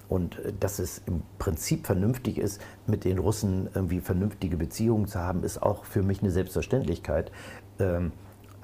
[0.08, 5.44] und dass es im Prinzip vernünftig ist, mit den Russen irgendwie vernünftige Beziehungen zu haben,
[5.44, 7.32] ist auch für mich eine Selbstverständlichkeit.
[7.80, 8.12] Ähm,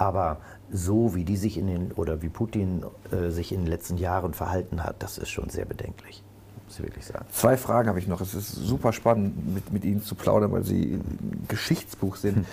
[0.02, 0.38] aber
[0.72, 4.34] so wie die sich in den oder wie Putin äh, sich in den letzten Jahren
[4.34, 6.24] verhalten hat, das ist schon sehr bedenklich.
[6.66, 7.26] Muss ich wirklich sagen.
[7.30, 8.20] Zwei Fragen habe ich noch.
[8.20, 12.38] Es ist super spannend, mit, mit Ihnen zu plaudern, weil Sie ein Geschichtsbuch sind.
[12.38, 12.46] Hm.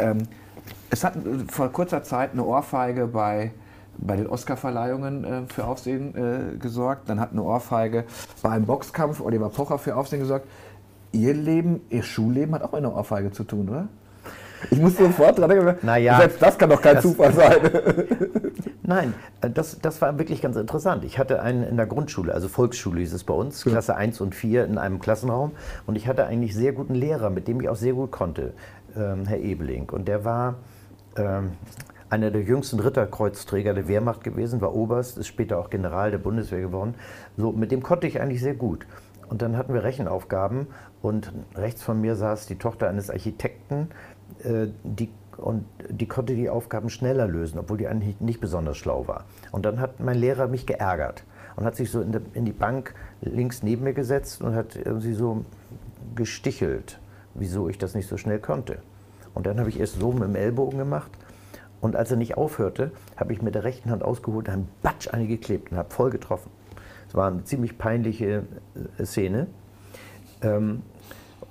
[0.00, 0.18] Ähm,
[0.90, 1.14] es hat
[1.48, 3.52] vor kurzer Zeit eine Ohrfeige bei,
[3.98, 7.08] bei den Oscarverleihungen äh, für Aufsehen äh, gesorgt.
[7.08, 8.06] Dann hat eine Ohrfeige
[8.42, 10.48] bei einem Boxkampf Oliver Pocher für Aufsehen gesorgt.
[11.12, 13.88] Ihr Leben, Ihr Schulleben hat auch eine Ohrfeige zu tun, oder?
[14.70, 17.56] Ich muss sofort dran denken, naja, selbst das kann doch kein Zufall sein.
[18.82, 21.04] Nein, äh, das, das war wirklich ganz interessant.
[21.04, 24.34] Ich hatte einen in der Grundschule, also Volksschule hieß es bei uns, Klasse 1 und
[24.34, 25.52] 4 in einem Klassenraum.
[25.86, 28.54] Und ich hatte eigentlich sehr guten Lehrer, mit dem ich auch sehr gut konnte,
[28.96, 29.90] ähm, Herr Ebeling.
[29.90, 30.56] Und der war
[31.16, 31.52] ähm,
[32.10, 36.60] einer der jüngsten Ritterkreuzträger der Wehrmacht gewesen, war Oberst, ist später auch General der Bundeswehr
[36.60, 36.94] geworden.
[37.36, 38.86] So, mit dem konnte ich eigentlich sehr gut.
[39.28, 40.68] Und dann hatten wir Rechenaufgaben
[41.02, 43.90] und rechts von mir saß die Tochter eines Architekten,
[44.84, 49.24] die, und die konnte die Aufgaben schneller lösen, obwohl die eigentlich nicht besonders schlau war.
[49.52, 51.24] Und dann hat mein Lehrer mich geärgert
[51.56, 54.76] und hat sich so in, de, in die Bank links neben mir gesetzt und hat
[54.76, 55.44] irgendwie so
[56.14, 56.98] gestichelt,
[57.34, 58.78] wieso ich das nicht so schnell konnte.
[59.34, 61.10] Und dann habe ich erst so mit dem Ellbogen gemacht.
[61.80, 65.08] Und als er nicht aufhörte, habe ich mit der rechten Hand ausgeholt und habe Batsch
[65.12, 66.50] eine und habe voll getroffen.
[67.08, 68.44] Es war eine ziemlich peinliche
[68.98, 69.46] äh, Szene.
[70.42, 70.82] Ähm,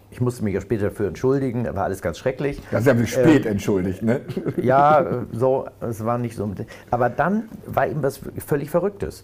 [0.10, 2.62] ich musste mich ja später dafür entschuldigen, war alles ganz schrecklich.
[2.72, 4.22] Ja, Sie haben sich spät ähm, entschuldigt, ne?
[4.58, 6.49] Ja, äh, so, es war nicht so.
[6.89, 9.24] Aber dann war eben was völlig Verrücktes.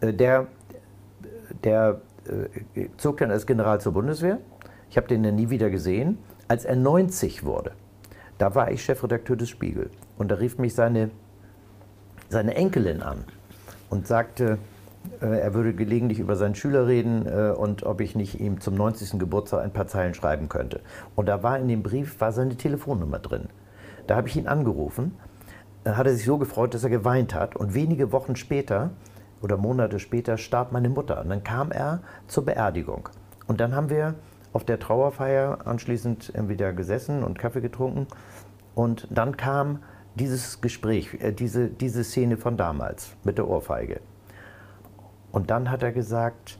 [0.00, 0.46] Äh, der,
[1.64, 2.00] der
[2.96, 4.38] zog dann als General zur Bundeswehr.
[4.88, 6.18] Ich habe den ja nie wieder gesehen.
[6.48, 7.72] Als er 90 wurde,
[8.38, 9.90] da war ich Chefredakteur des Spiegel.
[10.18, 11.10] Und da rief mich seine,
[12.28, 13.24] seine Enkelin an
[13.88, 14.56] und sagte, äh,
[15.20, 19.18] er würde gelegentlich über seinen Schüler reden äh, und ob ich nicht ihm zum 90.
[19.18, 20.80] Geburtstag ein paar Zeilen schreiben könnte.
[21.14, 23.48] Und da war in dem Brief war seine Telefonnummer drin.
[24.06, 25.16] Da habe ich ihn angerufen,
[25.84, 27.56] äh, hat er sich so gefreut, dass er geweint hat.
[27.56, 28.90] Und wenige Wochen später
[29.42, 31.20] oder Monate später starb meine Mutter.
[31.20, 33.08] Und dann kam er zur Beerdigung.
[33.46, 34.14] Und dann haben wir
[34.52, 38.06] auf der Trauerfeier anschließend wieder gesessen und Kaffee getrunken.
[38.74, 39.80] Und dann kam
[40.14, 44.00] dieses Gespräch, diese, diese Szene von damals mit der Ohrfeige.
[45.32, 46.58] Und dann hat er gesagt,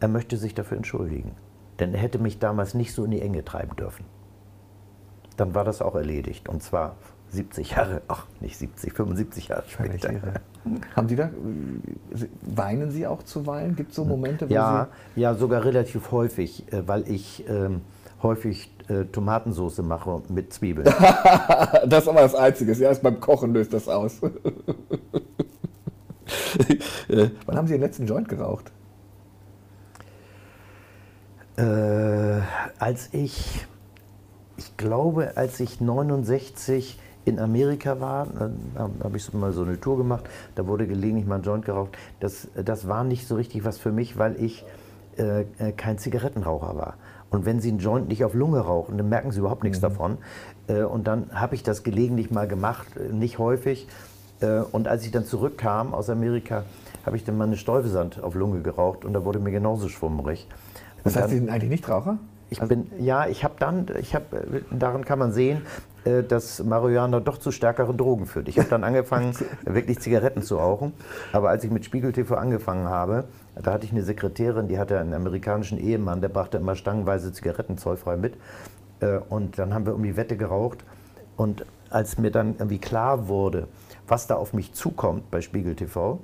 [0.00, 1.32] er möchte sich dafür entschuldigen.
[1.78, 4.04] Denn er hätte mich damals nicht so in die Enge treiben dürfen.
[5.36, 6.48] Dann war das auch erledigt.
[6.48, 6.96] Und zwar
[7.30, 10.12] 70 Jahre, ach nicht 70, 75 Jahre später.
[10.96, 11.30] Haben Sie da,
[12.42, 13.76] weinen Sie auch zuweilen?
[13.76, 15.20] Gibt es so Momente, wo ja, Sie...
[15.20, 17.82] Ja, sogar relativ häufig, äh, weil ich ähm,
[18.22, 20.86] häufig äh, Tomatensauce mache mit Zwiebeln.
[21.86, 22.72] das ist aber das Einzige.
[22.72, 24.20] Ja, erst beim Kochen löst das aus.
[27.46, 28.72] Wann haben Sie den letzten Joint geraucht?
[31.56, 32.40] Äh,
[32.78, 33.66] als ich,
[34.56, 38.28] ich glaube, als ich 69 in Amerika war,
[39.02, 40.24] habe ich mal so eine Tour gemacht,
[40.54, 41.96] da wurde gelegentlich mal ein Joint geraucht.
[42.20, 44.64] Das, das war nicht so richtig was für mich, weil ich
[45.18, 46.94] äh, äh kein Zigarettenraucher war.
[47.30, 49.82] Und wenn Sie einen Joint nicht auf Lunge rauchen, dann merken Sie überhaupt nichts mhm.
[49.82, 50.18] davon.
[50.68, 53.88] Äh, und dann habe ich das gelegentlich mal gemacht, nicht häufig.
[54.40, 56.64] Äh, und als ich dann zurückkam aus Amerika,
[57.04, 60.46] habe ich dann mal eine Stäubesand auf Lunge geraucht und da wurde mir genauso schwummrig.
[61.04, 62.18] Das heißt, dann, Sie sind eigentlich nicht Raucher?
[62.50, 65.62] Ich bin, ja, ich habe dann, ich habe, daran kann man sehen,
[66.04, 68.48] äh, dass Marihuana doch zu stärkeren Drogen führt.
[68.48, 69.34] Ich habe dann angefangen,
[69.64, 70.92] wirklich Zigaretten zu rauchen.
[71.32, 73.24] Aber als ich mit Spiegel TV angefangen habe,
[73.54, 77.76] da hatte ich eine Sekretärin, die hatte einen amerikanischen Ehemann, der brachte immer stangenweise Zigaretten
[77.76, 78.34] zollfrei mit.
[79.00, 80.78] Äh, und dann haben wir um die Wette geraucht.
[81.36, 83.68] Und als mir dann irgendwie klar wurde,
[84.08, 86.20] was da auf mich zukommt bei Spiegel TV,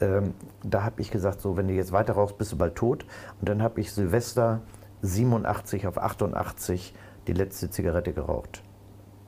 [0.00, 3.06] ähm, da habe ich gesagt, so, wenn du jetzt weiter rauchst, bist du bald tot.
[3.40, 4.60] Und dann habe ich Silvester
[5.02, 6.94] 87 auf 88
[7.26, 8.62] die letzte Zigarette geraucht.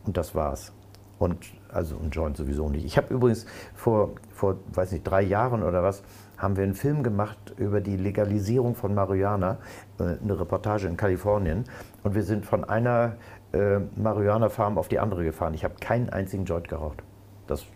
[0.05, 0.72] Und das war's.
[1.18, 2.84] Und also ein Joint sowieso nicht.
[2.84, 6.03] Ich habe übrigens vor, vor, weiß nicht, drei Jahren oder was,
[6.36, 9.59] haben wir einen Film gemacht über die Legalisierung von Marihuana,
[9.99, 11.64] äh, eine Reportage in Kalifornien.
[12.05, 13.16] Und wir sind von einer
[13.53, 15.55] äh, Marihuana-Farm auf die andere gefahren.
[15.55, 17.03] Ich habe keinen einzigen Joint geraucht.
[17.49, 17.66] Das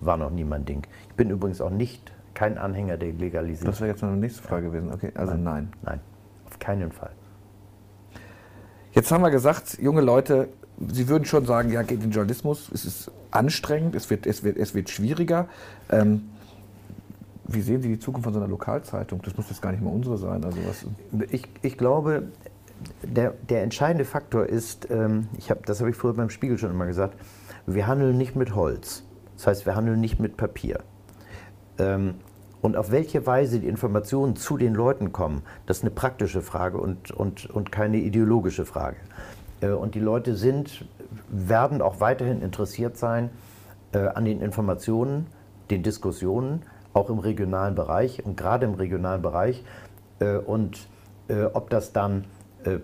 [0.00, 0.86] war noch nie mein Ding.
[1.08, 3.70] Ich bin übrigens auch nicht kein Anhänger der Legalisierung.
[3.70, 4.92] Das wäre jetzt noch eine nächste Frage gewesen.
[4.92, 5.42] Okay, also nein.
[5.44, 6.00] Nein, nein
[6.56, 7.10] auf keinen Fall.
[8.92, 10.48] Jetzt haben wir gesagt, junge Leute,
[10.88, 14.44] Sie würden schon sagen, ja, geht in den Journalismus, es ist anstrengend, es wird, es
[14.44, 15.48] wird, es wird schwieriger.
[15.90, 16.28] Ähm,
[17.44, 19.22] wie sehen Sie die Zukunft von so einer Lokalzeitung?
[19.22, 20.44] Das muss jetzt gar nicht mal unsere sein.
[20.44, 20.84] Also was
[21.30, 22.24] ich, ich glaube,
[23.02, 26.70] der, der entscheidende Faktor ist, ähm, ich hab, das habe ich früher beim Spiegel schon
[26.70, 27.18] immer gesagt,
[27.66, 29.02] wir handeln nicht mit Holz.
[29.36, 30.80] Das heißt, wir handeln nicht mit Papier.
[31.78, 32.14] Ähm,
[32.62, 36.78] und auf welche Weise die Informationen zu den Leuten kommen, das ist eine praktische Frage
[36.78, 38.96] und, und, und keine ideologische Frage.
[39.60, 40.86] Äh, und die Leute sind,
[41.28, 43.30] werden auch weiterhin interessiert sein
[43.92, 45.26] äh, an den Informationen,
[45.70, 46.62] den Diskussionen,
[46.92, 49.64] auch im regionalen Bereich und gerade im regionalen Bereich.
[50.18, 50.88] Äh, und
[51.54, 52.24] ob das dann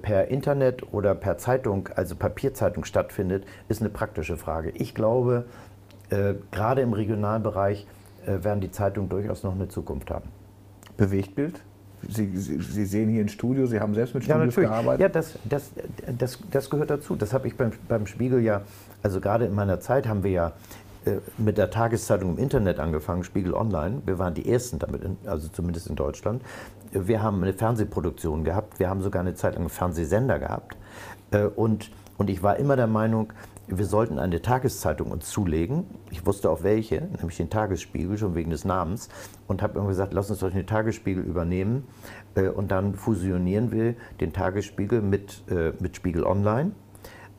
[0.02, 4.70] per Internet oder per Zeitung, also Papierzeitung stattfindet, ist eine praktische Frage.
[4.70, 5.44] Ich glaube,
[6.12, 7.86] äh, gerade im regionalen Bereich
[8.26, 10.28] äh, werden die Zeitungen durchaus noch eine Zukunft haben.
[10.96, 11.62] Bewegtbild?
[12.08, 15.00] Sie, Sie, Sie, sehen hier ein Studio, Sie haben selbst mit Studios ja, gearbeitet.
[15.00, 15.70] Ja, das, das,
[16.18, 17.14] das, das gehört dazu.
[17.14, 18.62] Das habe ich beim, beim Spiegel ja,
[19.02, 20.52] also gerade in meiner Zeit haben wir ja
[21.04, 24.02] äh, mit der Tageszeitung im Internet angefangen, Spiegel Online.
[24.04, 26.42] Wir waren die Ersten damit, in, also zumindest in Deutschland.
[26.90, 30.76] Wir haben eine Fernsehproduktion gehabt, wir haben sogar eine Zeit lang einen Fernsehsender gehabt.
[31.30, 33.32] Äh, und, und ich war immer der Meinung,
[33.68, 35.84] wir sollten eine Tageszeitung uns zulegen.
[36.10, 39.08] Ich wusste auch welche, nämlich den Tagesspiegel, schon wegen des Namens.
[39.46, 41.84] Und habe irgendwie gesagt, lass uns doch den Tagesspiegel übernehmen.
[42.34, 46.72] Äh, und dann fusionieren wir den Tagesspiegel mit, äh, mit Spiegel Online.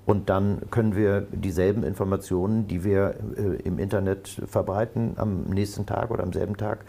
[0.05, 6.11] Und dann können wir dieselben Informationen, die wir äh, im Internet verbreiten, am nächsten Tag
[6.11, 6.85] oder am selben Tag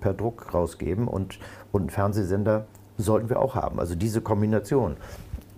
[0.00, 1.06] per Druck rausgeben.
[1.06, 1.38] Und,
[1.70, 2.66] und Fernsehsender
[2.96, 3.78] sollten wir auch haben.
[3.78, 4.96] Also diese Kombination.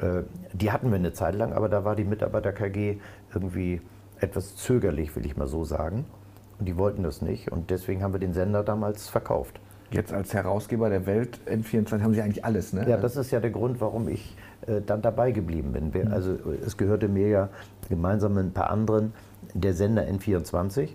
[0.00, 0.22] Äh,
[0.52, 2.98] die hatten wir eine Zeit lang, aber da war die Mitarbeiter-KG
[3.32, 3.80] irgendwie
[4.20, 6.06] etwas zögerlich, will ich mal so sagen.
[6.58, 9.60] Und die wollten das nicht und deswegen haben wir den Sender damals verkauft.
[9.90, 12.88] Jetzt als Herausgeber der Welt N24 haben Sie eigentlich alles, ne?
[12.88, 14.36] Ja, das ist ja der Grund, warum ich
[14.66, 15.94] äh, dann dabei geblieben bin.
[15.94, 16.12] Wir, mhm.
[16.12, 17.48] also es gehörte mir ja
[17.88, 19.12] gemeinsam mit ein paar anderen
[19.54, 20.88] der Sender N24.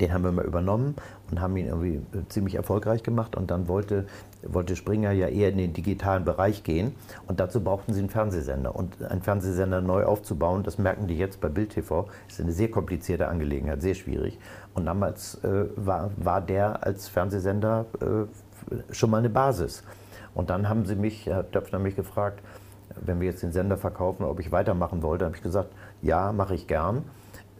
[0.00, 0.94] Den haben wir mal übernommen
[1.34, 3.34] und haben ihn irgendwie äh, ziemlich erfolgreich gemacht.
[3.34, 4.06] Und dann wollte,
[4.46, 6.94] wollte Springer ja eher in den digitalen Bereich gehen.
[7.26, 8.76] Und dazu brauchten sie einen Fernsehsender.
[8.76, 12.70] Und einen Fernsehsender neu aufzubauen, das merken die jetzt bei Bild TV, ist eine sehr
[12.70, 14.38] komplizierte Angelegenheit, sehr schwierig.
[14.74, 19.82] Und damals äh, war, war der als Fernsehsender äh, schon mal eine Basis.
[20.34, 22.42] Und dann haben sie mich, Herr Döpfner mich gefragt,
[23.00, 25.20] wenn wir jetzt den Sender verkaufen, ob ich weitermachen wollte.
[25.20, 26.98] Da habe ich gesagt, ja, mache ich gern,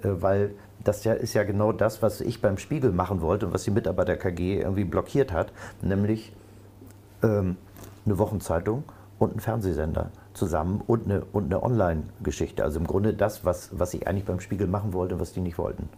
[0.03, 0.55] äh, weil
[0.85, 4.17] das ist ja genau das, was ich beim Spiegel machen wollte und was die Mitarbeiter
[4.17, 6.33] KG irgendwie blockiert hat, nämlich
[7.23, 7.57] ähm,
[8.05, 8.85] eine Wochenzeitung
[9.19, 12.63] und einen Fernsehsender zusammen und eine, und eine Online-Geschichte.
[12.63, 15.41] Also im Grunde das, was, was ich eigentlich beim Spiegel machen wollte und was die
[15.41, 15.89] nicht wollten.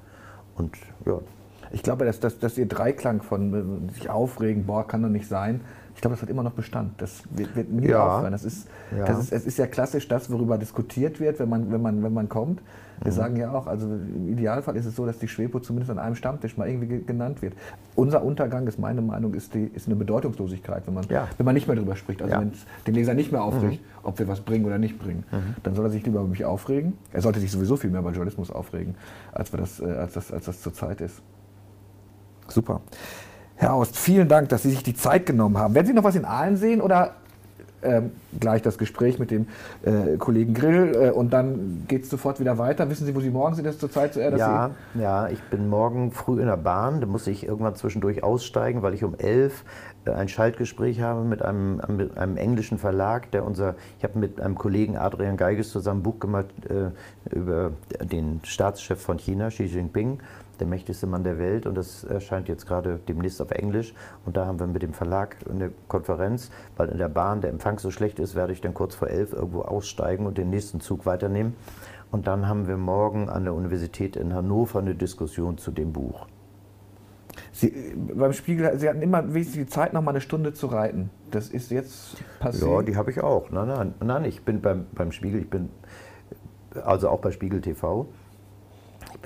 [0.57, 1.19] Und ja.
[1.73, 5.27] Ich glaube, dass, dass, dass Ihr Dreiklang von äh, sich aufregen, boah, kann doch nicht
[5.27, 5.63] sein,
[5.97, 7.01] ich glaube, das hat immer noch Bestand.
[7.01, 8.07] Das wird, wird nie ja.
[8.07, 8.33] aufhören.
[8.33, 9.07] Das ist, ja.
[9.07, 12.13] das ist, es ist ja klassisch das, worüber diskutiert wird, wenn man, wenn man, wenn
[12.13, 12.61] man kommt.
[13.03, 13.17] Wir mhm.
[13.17, 16.15] sagen ja auch, also im Idealfall ist es so, dass die Schwepo zumindest an einem
[16.15, 17.55] Stammtisch mal irgendwie genannt wird.
[17.95, 21.29] Unser Untergang ist meine Meinung, ist, die, ist eine Bedeutungslosigkeit, wenn man, ja.
[21.37, 22.23] wenn man nicht mehr darüber spricht.
[22.23, 23.99] Also wenn es den Leser nicht mehr aufregt, mhm.
[24.03, 25.57] ob wir was bringen oder nicht bringen, mhm.
[25.63, 26.95] dann soll er sich lieber über mich aufregen.
[27.13, 28.95] Er sollte sich sowieso viel mehr über Journalismus aufregen,
[29.33, 31.23] als, wir das, äh, als, das, als das zurzeit ist.
[32.49, 32.81] Super.
[33.57, 35.75] Herr Aust, vielen Dank, dass Sie sich die Zeit genommen haben.
[35.75, 37.17] Werden Sie noch was in Aalen sehen oder
[37.87, 38.11] ähm,
[38.41, 39.47] gleich das Gespräch mit dem
[39.83, 42.89] äh, Kollegen Grill äh, und dann geht es sofort wieder weiter.
[42.91, 46.13] Wissen Sie, wo Sie morgen sind, das zur Zeit zu Ja, ja, ich bin morgen
[46.13, 47.01] früh in der Bahn.
[47.01, 49.65] Da muss ich irgendwann zwischendurch aussteigen, weil ich um elf
[50.05, 54.41] äh, ein Schaltgespräch habe mit einem, mit einem, englischen Verlag, der unser, ich habe mit
[54.41, 57.73] einem Kollegen Adrian Geiges zusammen ein Buch gemacht äh, über
[58.03, 60.19] den Staatschef von China, Xi Jinping
[60.61, 63.95] der mächtigste Mann der Welt und das erscheint jetzt gerade demnächst auf Englisch
[64.25, 67.79] und da haben wir mit dem Verlag eine Konferenz, weil in der Bahn der Empfang
[67.79, 71.07] so schlecht ist, werde ich dann kurz vor elf irgendwo aussteigen und den nächsten Zug
[71.07, 71.55] weiternehmen
[72.11, 76.27] und dann haben wir morgen an der Universität in Hannover eine Diskussion zu dem Buch.
[77.53, 81.11] Sie, beim Spiegel, Sie hatten immer wenigstens die Zeit, noch mal eine Stunde zu reiten.
[81.31, 82.71] Das ist jetzt passiert?
[82.71, 83.51] Ja, die habe ich auch.
[83.51, 85.71] Nein, nein, nein, ich bin beim, beim Spiegel, ich bin
[86.85, 88.07] also auch bei Spiegel TV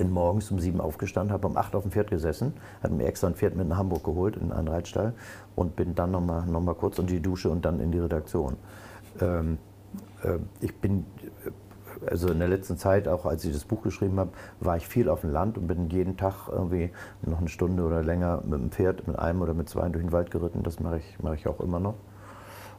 [0.01, 3.27] bin morgens um sieben aufgestanden, habe um acht auf dem Pferd gesessen, habe mir extra
[3.27, 5.13] ein Pferd mit nach Hamburg geholt in einen Reitstall
[5.57, 8.57] und bin dann nochmal noch mal kurz unter die Dusche und dann in die Redaktion.
[9.21, 9.59] Ähm,
[10.23, 11.05] äh, ich bin,
[12.07, 14.31] also in der letzten Zeit, auch als ich das Buch geschrieben habe,
[14.61, 18.03] war ich viel auf dem Land und bin jeden Tag irgendwie noch eine Stunde oder
[18.03, 20.63] länger mit dem Pferd, mit einem oder mit zwei durch den Wald geritten.
[20.63, 21.97] Das mache ich, mache ich auch immer noch.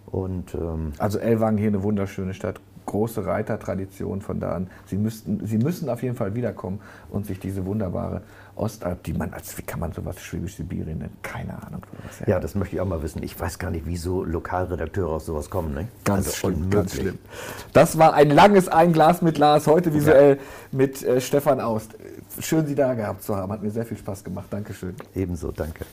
[0.07, 4.21] Und, ähm, also Ellwangen hier eine wunderschöne Stadt, große Reitertradition.
[4.21, 6.79] Von da an, Sie, müssten, Sie müssen auf jeden Fall wiederkommen
[7.09, 8.21] und sich diese wunderbare
[8.55, 11.17] Ostalb, die man, als wie kann man sowas Schwäbisch-Sibirien nennen?
[11.21, 11.81] Keine Ahnung.
[12.05, 12.27] Was, ja.
[12.35, 13.23] ja, das möchte ich auch mal wissen.
[13.23, 15.73] Ich weiß gar nicht, wieso Lokalredakteure aus sowas kommen.
[15.73, 15.87] Ne?
[16.03, 17.17] Ganz also schlimm, ganz schlimm.
[17.73, 20.41] Das war ein langes Einglas mit Lars, heute visuell ja.
[20.71, 21.95] mit äh, Stefan Aust.
[22.39, 23.51] Schön, Sie da gehabt zu haben.
[23.51, 24.47] Hat mir sehr viel Spaß gemacht.
[24.49, 24.95] Dankeschön.
[25.15, 25.85] Ebenso, danke.